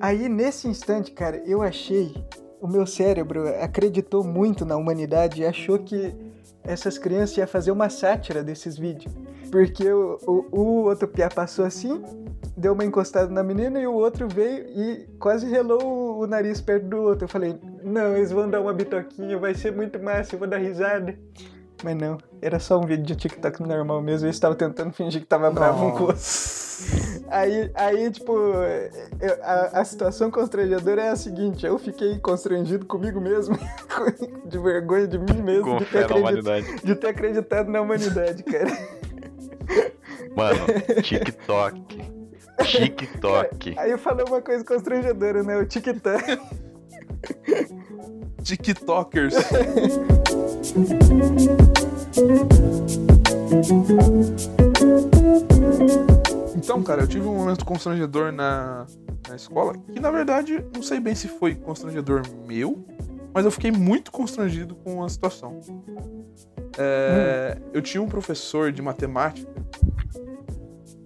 Aí 0.01 0.29
nesse 0.29 0.69
instante, 0.69 1.11
cara, 1.13 1.43
eu 1.47 1.63
achei 1.63 2.15
o 2.61 2.67
meu 2.69 2.87
cérebro 2.87 3.47
acreditou 3.63 4.25
muito 4.25 4.65
na 4.65 4.77
humanidade 4.77 5.43
e 5.43 5.47
achou 5.47 5.79
que 5.79 6.15
essas 6.67 6.99
crianças 6.99 7.37
iam 7.37 7.47
fazer 7.47 7.71
uma 7.71 7.89
sátira 7.89 8.43
desses 8.43 8.77
vídeos. 8.77 9.15
Porque 9.51 9.91
o, 9.91 10.19
o, 10.27 10.61
o 10.61 10.85
outro 10.85 11.07
piá 11.07 11.29
passou 11.29 11.65
assim, 11.65 12.03
deu 12.57 12.73
uma 12.73 12.85
encostada 12.85 13.31
na 13.31 13.43
menina 13.43 13.81
e 13.81 13.87
o 13.87 13.95
outro 13.95 14.27
veio 14.29 14.67
e 14.69 15.07
quase 15.19 15.49
relou 15.49 15.83
o, 15.83 16.21
o 16.21 16.27
nariz 16.27 16.61
perto 16.61 16.87
do 16.87 16.97
outro. 16.97 17.25
Eu 17.25 17.29
falei, 17.29 17.59
não, 17.83 18.17
eles 18.17 18.33
vão 18.33 18.49
dar 18.49 18.61
uma 18.61 18.73
bitoquinha, 18.73 19.39
vai 19.39 19.55
ser 19.55 19.73
muito 19.73 20.03
massa, 20.03 20.35
eu 20.35 20.39
vou 20.39 20.49
dar 20.49 20.59
risada. 20.59 21.17
Mas 21.85 21.95
não, 21.97 22.17
era 22.41 22.59
só 22.59 22.79
um 22.79 22.87
vídeo 22.87 23.05
de 23.05 23.15
TikTok 23.17 23.63
normal 23.63 24.01
mesmo. 24.01 24.27
Eu 24.27 24.31
estava 24.31 24.55
tentando 24.55 24.93
fingir 24.93 25.21
que 25.21 25.27
tava 25.27 25.51
bravo 25.51 25.87
um 25.87 25.91
com 25.93 26.05
o 26.05 26.07
outro. 26.07 26.23
Aí, 27.29 27.71
aí 27.75 28.11
tipo, 28.11 28.33
eu- 28.33 29.43
a, 29.43 29.81
a 29.81 29.85
situação 29.85 30.31
constrangedora 30.31 31.03
é 31.03 31.09
a 31.11 31.17
seguinte: 31.17 31.67
eu 31.67 31.79
fiquei 31.79 32.19
constrangido 32.19 32.87
comigo 32.87 33.21
mesmo, 33.21 33.59
de 34.47 34.59
vergonha 34.59 35.07
de 35.07 35.19
mim 35.19 35.43
mesmo, 35.43 35.79
de 35.79 35.85
ter, 35.87 36.81
de 36.85 36.95
ter 36.95 37.09
acreditado 37.09 37.71
na 37.71 37.81
humanidade, 37.81 38.43
cara. 38.43 38.71
Mano, 40.35 40.59
TikTok. 41.03 42.17
TikTok. 42.63 43.75
Aí 43.79 43.91
eu 43.91 43.99
falei 43.99 44.25
uma 44.29 44.41
coisa 44.41 44.65
constrangedora, 44.65 45.43
né? 45.43 45.57
O 45.59 45.67
TikTok. 45.67 46.39
TikTokers. 48.45 49.35
Então, 56.57 56.83
cara, 56.83 57.03
eu 57.03 57.07
tive 57.07 57.27
um 57.27 57.35
momento 57.37 57.65
constrangedor 57.65 58.33
na, 58.33 58.87
na 59.29 59.37
escola, 59.37 59.75
que 59.93 60.01
na 60.01 60.11
verdade 60.11 60.65
não 60.75 60.83
sei 60.83 60.99
bem 60.99 61.15
se 61.15 61.29
foi 61.29 61.55
constrangedor 61.55 62.23
meu, 62.47 62.85
mas 63.33 63.45
eu 63.45 63.51
fiquei 63.51 63.71
muito 63.71 64.11
constrangido 64.11 64.75
com 64.75 65.05
a 65.05 65.09
situação. 65.09 65.61
É, 66.79 67.59
Eu 67.73 67.81
tinha 67.81 68.03
um 68.03 68.09
professor 68.09 68.73
de 68.73 68.83
matemática, 68.83 69.51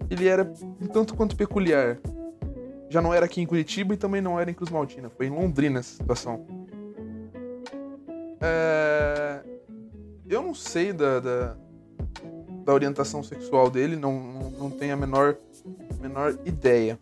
ele 0.08 0.26
era 0.26 0.50
um 0.80 0.86
tanto 0.86 1.14
quanto 1.14 1.36
peculiar. 1.36 1.98
Já 2.88 3.00
não 3.00 3.14
era 3.14 3.26
aqui 3.26 3.40
em 3.40 3.46
Curitiba 3.46 3.94
e 3.94 3.96
também 3.96 4.20
não 4.20 4.40
era 4.40 4.50
em 4.50 4.54
Cruz 4.54 4.70
Maltina, 4.70 5.08
foi 5.10 5.26
em 5.26 5.30
Londrina 5.30 5.78
essa 5.78 5.94
situação. 5.96 6.44
É, 8.40 9.40
Eu 10.30 10.42
não 10.42 10.54
sei 10.54 10.92
da, 10.92 11.18
da, 11.18 11.56
da 12.64 12.72
orientação 12.72 13.20
sexual 13.20 13.68
dele, 13.68 13.96
não, 13.96 14.12
não, 14.12 14.50
não 14.50 14.70
tenho 14.70 14.94
a 14.94 14.96
menor, 14.96 15.36
menor 16.00 16.38
ideia. 16.44 16.96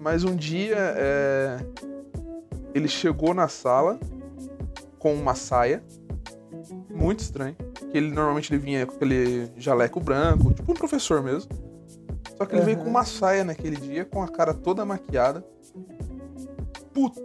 Mas 0.00 0.24
um 0.24 0.34
dia 0.34 0.76
é, 0.76 1.64
ele 2.74 2.88
chegou 2.88 3.32
na 3.32 3.46
sala 3.46 4.00
com 4.98 5.14
uma 5.14 5.36
saia, 5.36 5.84
muito 6.90 7.20
estranho. 7.20 7.54
Que 7.92 7.96
ele 7.96 8.10
normalmente 8.10 8.52
ele 8.52 8.60
vinha 8.60 8.86
com 8.86 8.96
aquele 8.96 9.48
jaleco 9.56 10.00
branco, 10.00 10.52
tipo 10.52 10.72
um 10.72 10.74
professor 10.74 11.22
mesmo. 11.22 11.48
Só 12.36 12.44
que 12.44 12.56
ele 12.56 12.64
veio 12.64 12.76
Aham. 12.78 12.84
com 12.84 12.90
uma 12.90 13.04
saia 13.04 13.44
naquele 13.44 13.76
dia, 13.76 14.04
com 14.04 14.20
a 14.20 14.26
cara 14.26 14.52
toda 14.52 14.84
maquiada. 14.84 15.46
Puto, 16.92 17.22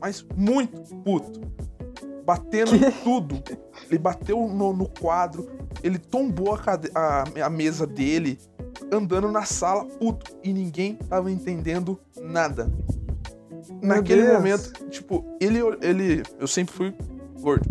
mas 0.00 0.24
muito 0.34 0.80
puto. 1.04 1.40
Batendo 2.24 2.74
em 2.74 2.90
tudo. 3.02 3.42
Ele 3.90 3.98
bateu 3.98 4.48
no, 4.48 4.72
no 4.72 4.88
quadro, 4.88 5.48
ele 5.82 5.98
tombou 5.98 6.54
a, 6.54 6.58
cade- 6.58 6.90
a- 6.94 7.24
a 7.44 7.50
mesa 7.50 7.86
dele, 7.86 8.38
andando 8.90 9.30
na 9.30 9.44
sala, 9.44 9.84
puto. 9.84 10.34
E 10.42 10.52
ninguém 10.52 10.94
tava 10.94 11.30
entendendo 11.30 12.00
nada. 12.22 12.70
Meu 13.82 13.96
Naquele 13.96 14.22
Deus. 14.22 14.34
momento, 14.34 14.72
tipo, 14.88 15.24
ele, 15.40 15.58
ele. 15.82 16.22
Eu 16.38 16.46
sempre 16.46 16.74
fui 16.74 16.94
gordo. 17.40 17.68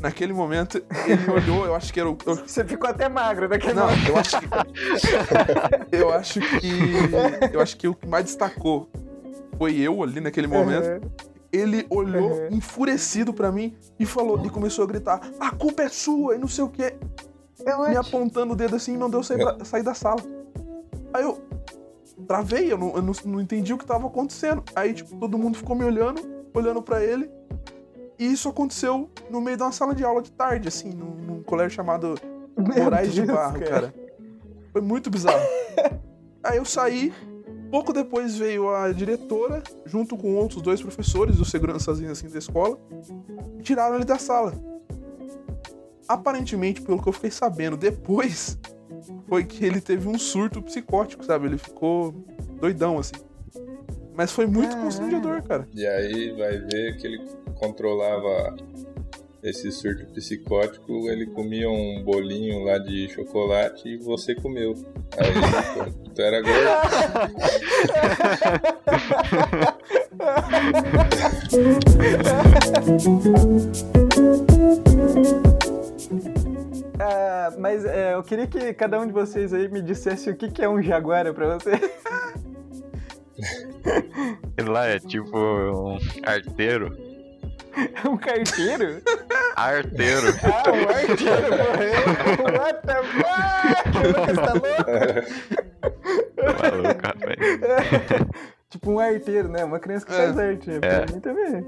Naquele 0.00 0.32
momento, 0.32 0.82
ele 1.06 1.30
olhou, 1.30 1.66
eu 1.66 1.74
acho 1.74 1.92
que 1.92 2.00
era 2.00 2.08
o. 2.10 2.16
eu- 2.26 2.36
Você 2.36 2.64
ficou 2.64 2.88
até 2.90 3.08
magro 3.08 3.48
daquele 3.48 3.74
não, 3.74 3.84
momento. 3.88 4.08
eu 4.08 4.16
acho 4.16 4.40
que. 4.40 4.46
eu 5.96 6.10
acho 6.12 6.40
que. 6.58 6.70
Eu 7.52 7.60
acho 7.60 7.76
que 7.76 7.86
o 7.88 7.94
que 7.94 8.06
mais 8.08 8.24
destacou 8.24 8.90
foi 9.58 9.78
eu 9.78 10.02
ali 10.02 10.20
naquele 10.20 10.46
momento. 10.46 10.86
Aham. 10.86 11.00
Ele 11.52 11.86
olhou 11.90 12.30
Uhum. 12.30 12.48
enfurecido 12.52 13.32
pra 13.34 13.50
mim 13.50 13.74
e 13.98 14.06
falou, 14.06 14.44
e 14.44 14.50
começou 14.50 14.84
a 14.84 14.86
gritar: 14.86 15.20
A 15.38 15.50
culpa 15.50 15.82
é 15.82 15.88
sua! 15.88 16.34
E 16.34 16.38
não 16.38 16.48
sei 16.48 16.64
o 16.64 16.68
quê. 16.68 16.94
Eu 17.66 17.88
Me 17.90 17.96
apontando 17.96 18.52
o 18.54 18.56
dedo 18.56 18.76
assim 18.76 18.94
e 18.94 18.96
não 18.96 19.10
deu 19.10 19.22
sair, 19.22 19.38
da- 19.44 19.64
sair 19.64 19.82
da 19.82 19.92
sala. 19.94 20.20
Aí 21.12 21.22
eu 21.22 21.38
travei, 22.26 22.72
eu, 22.72 22.78
não, 22.78 22.94
eu 22.96 23.02
não, 23.02 23.12
não 23.26 23.40
entendi 23.40 23.72
o 23.74 23.78
que 23.78 23.84
tava 23.84 24.06
acontecendo. 24.06 24.62
Aí, 24.74 24.94
tipo, 24.94 25.14
todo 25.16 25.36
mundo 25.36 25.58
ficou 25.58 25.76
me 25.76 25.84
olhando, 25.84 26.22
olhando 26.54 26.80
pra 26.80 27.04
ele. 27.04 27.30
E 28.18 28.26
isso 28.32 28.48
aconteceu 28.48 29.10
no 29.30 29.40
meio 29.40 29.56
de 29.56 29.62
uma 29.62 29.72
sala 29.72 29.94
de 29.94 30.04
aula 30.04 30.22
de 30.22 30.30
tarde, 30.32 30.68
assim, 30.68 30.90
num, 30.90 31.14
num 31.16 31.42
colégio 31.42 31.70
chamado 31.76 32.14
Meu 32.56 32.84
Moraes 32.84 33.12
de 33.12 33.22
Deus, 33.22 33.36
Barro, 33.38 33.60
cara. 33.60 33.94
Foi 34.72 34.80
muito 34.80 35.10
bizarro. 35.10 35.40
Aí 36.44 36.56
eu 36.58 36.64
saí, 36.64 37.12
pouco 37.70 37.92
depois 37.92 38.36
veio 38.36 38.68
a 38.68 38.92
diretora, 38.92 39.62
junto 39.86 40.16
com 40.16 40.34
outros 40.34 40.60
dois 40.60 40.82
professores, 40.82 41.38
os 41.38 41.50
segurançazinhos 41.50 42.12
assim 42.18 42.28
da 42.28 42.38
escola, 42.38 42.78
e 43.58 43.62
tiraram 43.62 43.96
ele 43.96 44.04
da 44.04 44.18
sala. 44.18 44.52
Aparentemente, 46.08 46.82
pelo 46.82 47.00
que 47.00 47.08
eu 47.08 47.12
fiquei 47.12 47.30
sabendo 47.30 47.76
depois, 47.76 48.58
foi 49.28 49.44
que 49.44 49.64
ele 49.64 49.80
teve 49.80 50.08
um 50.08 50.18
surto 50.18 50.60
psicótico, 50.60 51.24
sabe? 51.24 51.46
Ele 51.46 51.58
ficou 51.58 52.12
doidão, 52.60 52.98
assim. 52.98 53.14
Mas 54.14 54.32
foi 54.32 54.46
muito 54.46 54.70
Caralho. 54.70 54.84
constrangedor, 54.84 55.42
cara. 55.44 55.68
E 55.72 55.86
aí 55.86 56.32
vai 56.32 56.58
ver 56.58 56.96
que 56.96 57.06
ele 57.06 57.24
controlava 57.54 58.56
esse 59.42 59.72
surto 59.72 60.04
psicótico, 60.12 61.08
ele 61.08 61.26
comia 61.26 61.68
um 61.70 62.02
bolinho 62.02 62.62
lá 62.64 62.78
de 62.78 63.08
chocolate 63.08 63.88
e 63.88 63.96
você 63.96 64.34
comeu. 64.34 64.74
Aí, 65.16 65.32
pô, 65.74 66.10
tu 66.14 66.20
era 66.22 66.42
gordo. 66.42 66.68
Ah, 76.98 77.52
mas 77.58 77.84
é, 77.86 78.14
eu 78.14 78.22
queria 78.22 78.46
que 78.46 78.74
cada 78.74 79.00
um 79.00 79.06
de 79.06 79.12
vocês 79.12 79.54
aí 79.54 79.68
me 79.68 79.80
dissesse 79.80 80.28
o 80.30 80.36
que, 80.36 80.50
que 80.50 80.62
é 80.62 80.68
um 80.68 80.82
jaguara 80.82 81.32
pra 81.32 81.58
você. 81.58 81.70
Ele 84.58 84.68
lá 84.68 84.86
é 84.86 84.98
tipo 84.98 85.38
um 85.38 85.98
arteiro. 86.22 87.10
É 88.04 88.08
um 88.08 88.16
carteiro? 88.16 89.00
Arteiro. 89.64 90.26
Ah, 90.42 90.70
um 90.70 90.88
arteiro 90.88 91.48
morreu. 91.50 92.60
What 92.60 92.78
the 92.86 92.98
fuck? 93.02 93.98
Lucas, 94.08 94.36
tá 94.36 94.52
louco? 94.52 94.90
Maluco, 96.62 97.00
rapaz. 97.06 97.36
tipo 98.70 98.90
um 98.90 98.98
arteiro, 98.98 99.48
né? 99.48 99.64
Uma 99.64 99.78
criança 99.78 100.06
que 100.06 100.12
É. 100.12 100.16
faz 100.16 100.38
arte. 100.38 100.70
É. 100.70 100.78
Pra 100.78 101.14
mim 101.14 101.20
também. 101.20 101.66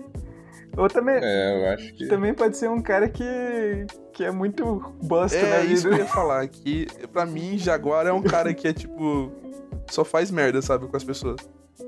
Ou 0.76 0.88
também, 0.88 1.16
É, 1.22 1.60
eu 1.66 1.68
acho 1.74 1.92
que. 1.94 2.06
também 2.06 2.32
pode 2.32 2.56
ser 2.56 2.68
um 2.70 2.80
cara 2.80 3.06
que, 3.08 3.86
que 4.12 4.24
é 4.24 4.30
muito 4.30 4.64
bosta 5.02 5.36
na 5.38 5.56
É 5.56 5.60
vida. 5.60 5.72
isso 5.74 5.86
que 5.88 5.94
eu 5.94 5.98
ia 5.98 6.06
falar, 6.06 6.48
que 6.48 6.86
pra 7.12 7.26
mim, 7.26 7.58
Jaguar 7.58 8.06
é 8.06 8.12
um 8.12 8.22
cara 8.22 8.54
que 8.54 8.66
é 8.68 8.72
tipo. 8.72 9.30
Só 9.90 10.02
faz 10.04 10.30
merda, 10.30 10.62
sabe, 10.62 10.86
com 10.86 10.96
as 10.96 11.04
pessoas. 11.04 11.36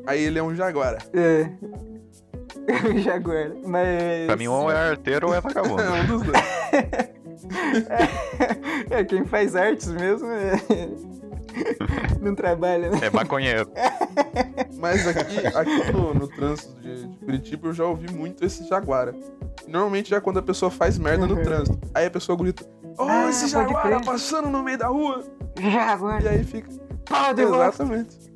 Aí 0.07 0.23
ele 0.23 0.39
é 0.39 0.43
um 0.43 0.55
Jaguara. 0.55 0.99
É. 1.15 1.49
Jaguar. 3.03 3.51
Mas. 3.65 4.27
Pra 4.27 4.37
mim, 4.37 4.47
ou 4.49 4.71
é 4.71 4.91
arteiro 4.91 5.29
ou 5.29 5.35
é 5.35 5.41
vagabundo. 5.41 5.83
É 5.83 5.91
um 6.03 6.07
dos 6.07 6.23
dois. 6.23 6.39
É, 8.91 9.05
quem 9.05 9.25
faz 9.25 9.55
artes 9.55 9.89
mesmo 9.89 10.29
é... 10.31 10.53
não 12.21 12.35
trabalha, 12.35 12.91
né? 12.91 12.99
É 13.03 13.11
maconheiro. 13.11 13.69
Mas 14.79 15.07
aqui, 15.07 15.47
aqui 15.47 15.93
no, 15.93 16.15
no 16.15 16.29
trânsito 16.29 16.81
de, 16.81 17.07
de 17.07 17.17
Curitiba 17.19 17.69
eu 17.69 17.73
já 17.75 17.85
ouvi 17.85 18.11
muito 18.13 18.45
esse 18.45 18.67
Jaguara. 18.67 19.15
Normalmente 19.67 20.11
já 20.11 20.21
quando 20.21 20.39
a 20.39 20.43
pessoa 20.43 20.71
faz 20.71 20.97
merda 20.99 21.27
no 21.27 21.35
Uhum. 21.37 21.43
trânsito. 21.43 21.79
Aí 21.95 22.07
a 22.07 22.11
pessoa 22.11 22.37
grita: 22.39 22.65
Oh, 22.99 23.03
Ah, 23.09 23.29
esse 23.29 23.49
Jaguara 23.49 24.01
passando 24.01 24.49
no 24.49 24.63
meio 24.63 24.79
da 24.79 24.89
rua! 24.89 25.23
Jaguar. 25.61 26.23
E 26.23 26.29
aí 26.29 26.45
fica. 26.45 26.69
Pau 27.09 27.35
de 27.35 27.45
volta. 27.45 27.67
Exatamente. 27.83 28.17
Ai, 28.27 28.34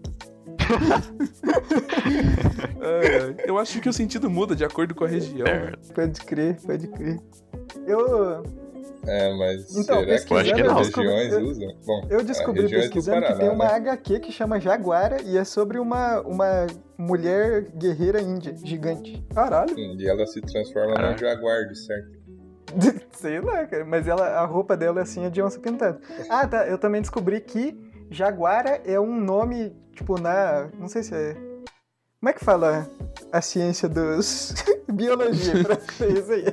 Eu 3.47 3.59
acho 3.59 3.81
que 3.81 3.89
o 3.89 3.93
sentido 3.93 4.31
muda 4.31 4.55
de 4.55 4.65
acordo 4.65 4.95
com 4.95 5.05
a 5.05 5.09
região. 5.09 5.45
né? 5.47 5.73
Pode 5.95 6.21
crer, 6.23 6.57
pode 6.65 6.87
crer. 6.89 7.19
Eu, 7.87 8.43
É, 9.07 9.33
mas 9.39 9.71
Então, 9.77 10.01
será 10.01 10.05
que 10.07 10.13
as 10.35 10.49
eu 10.59 10.75
descobri- 10.75 11.09
regiões 11.09 11.33
eu- 11.33 11.47
usam? 11.47 11.69
Bom, 11.87 12.07
eu 12.11 12.23
descobri 12.25 12.61
é 12.61 12.65
do 12.65 12.71
pesquisando 12.71 13.21
que 13.21 13.27
Paraná, 13.33 13.41
tem 13.41 13.49
uma 13.55 13.65
né? 13.65 13.75
HQ 13.75 14.21
que 14.21 14.33
chama 14.33 14.61
Jaguara 14.61 15.23
e 15.23 15.39
é 15.39 15.45
sobre 15.45 15.79
uma, 15.79 16.21
uma 16.23 16.67
mulher 16.99 17.71
guerreira 17.75 18.21
índia, 18.21 18.55
gigante. 18.63 19.25
Caralho. 19.35 19.79
E 19.79 20.07
ela 20.07 20.27
se 20.27 20.41
transforma 20.43 20.95
num 20.95 21.17
jaguar, 21.17 21.67
de 21.69 21.79
certo. 21.79 22.19
Sei 23.13 23.41
lá, 23.41 23.65
cara, 23.67 23.85
mas 23.87 24.07
ela, 24.07 24.27
a 24.27 24.45
roupa 24.45 24.77
dela 24.77 25.01
assim 25.01 25.25
é 25.25 25.31
de 25.31 25.41
onça 25.41 25.59
pintada. 25.59 25.99
Ah, 26.29 26.47
tá, 26.47 26.67
eu 26.69 26.77
também 26.77 27.01
descobri 27.01 27.41
que 27.41 27.79
Jaguara 28.11 28.81
é 28.85 28.99
um 28.99 29.21
nome, 29.21 29.77
tipo, 29.95 30.21
na. 30.21 30.69
Não 30.79 30.89
sei 30.89 31.03
se 31.03 31.15
é. 31.15 31.35
Como 32.21 32.31
é 32.31 32.33
que 32.33 32.45
fala 32.45 32.89
a 33.33 33.41
ciência 33.41 33.89
dos. 33.89 34.55
Biologia, 34.91 35.53
pra 35.99 36.07
isso 36.09 36.33
aí. 36.33 36.45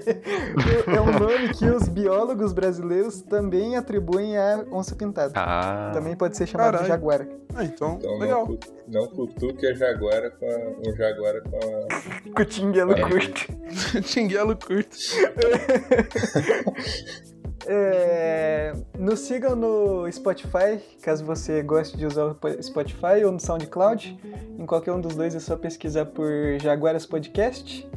É 0.93 0.99
um 1.01 1.17
nome 1.17 1.53
que 1.57 1.65
os 1.69 1.87
biólogos 1.87 2.51
brasileiros 2.51 3.21
também 3.21 3.77
atribuem 3.77 4.37
à 4.37 4.65
onça 4.71 4.93
pintada. 4.93 5.31
Ah. 5.35 5.91
Também 5.93 6.17
pode 6.17 6.35
ser 6.35 6.45
chamado 6.45 6.71
de 6.73 6.79
Caralho. 6.79 6.87
jaguara. 6.89 7.29
Ah, 7.55 7.63
então, 7.63 7.95
Então 7.97 8.19
legal. 8.19 8.45
não 8.89 9.07
cutuque 9.07 9.65
a 9.65 9.73
jaguara 9.73 10.29
com 10.31 10.45
a, 10.45 10.89
um 10.89 10.95
jaguara 10.95 11.41
com 11.41 11.55
a... 11.55 12.31
Com 12.35 12.41
o 12.41 12.45
tinguelo 12.45 12.91
É. 12.91 13.09
curto. 13.09 13.47
Tinguelo 14.03 14.57
curto. 14.57 14.97
É, 17.67 18.73
nos 18.97 19.21
sigam 19.21 19.55
no 19.55 20.11
Spotify, 20.11 20.79
caso 21.01 21.25
você 21.25 21.63
goste 21.63 21.97
de 21.97 22.05
usar 22.05 22.25
o 22.25 22.37
Spotify, 22.61 23.23
ou 23.25 23.31
no 23.31 23.39
SoundCloud. 23.39 24.19
Em 24.57 24.65
qualquer 24.65 24.91
um 24.91 25.01
dos 25.01 25.15
dois 25.15 25.35
é 25.35 25.39
só 25.39 25.55
pesquisar 25.55 26.05
por 26.05 26.29
Jaguaras 26.61 27.05
Podcast. 27.05 27.87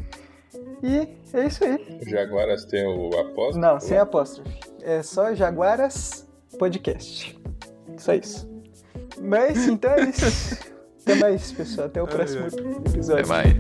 E 0.83 1.09
é 1.35 1.47
isso 1.47 1.65
aí. 1.65 2.01
Jaguaras 2.07 2.65
tem 2.65 2.87
o 2.87 3.09
apóstolo? 3.19 3.59
Não, 3.59 3.81
sem 3.81 3.99
apóstrofe. 3.99 4.59
É 4.83 5.03
só 5.03 5.35
Jaguaras 5.35 6.27
Podcast. 6.59 7.39
Só 7.97 8.15
isso. 8.15 8.49
Mas 9.21 9.67
então 9.67 9.91
é 9.93 10.03
isso. 10.05 10.57
Até 11.03 11.15
mais, 11.17 11.53
pessoal. 11.53 11.87
Até 11.87 12.03
o 12.03 12.07
próximo 12.07 12.43
ai. 12.43 12.49
Até 12.49 12.91
episódio. 12.91 13.29
mais. 13.29 13.57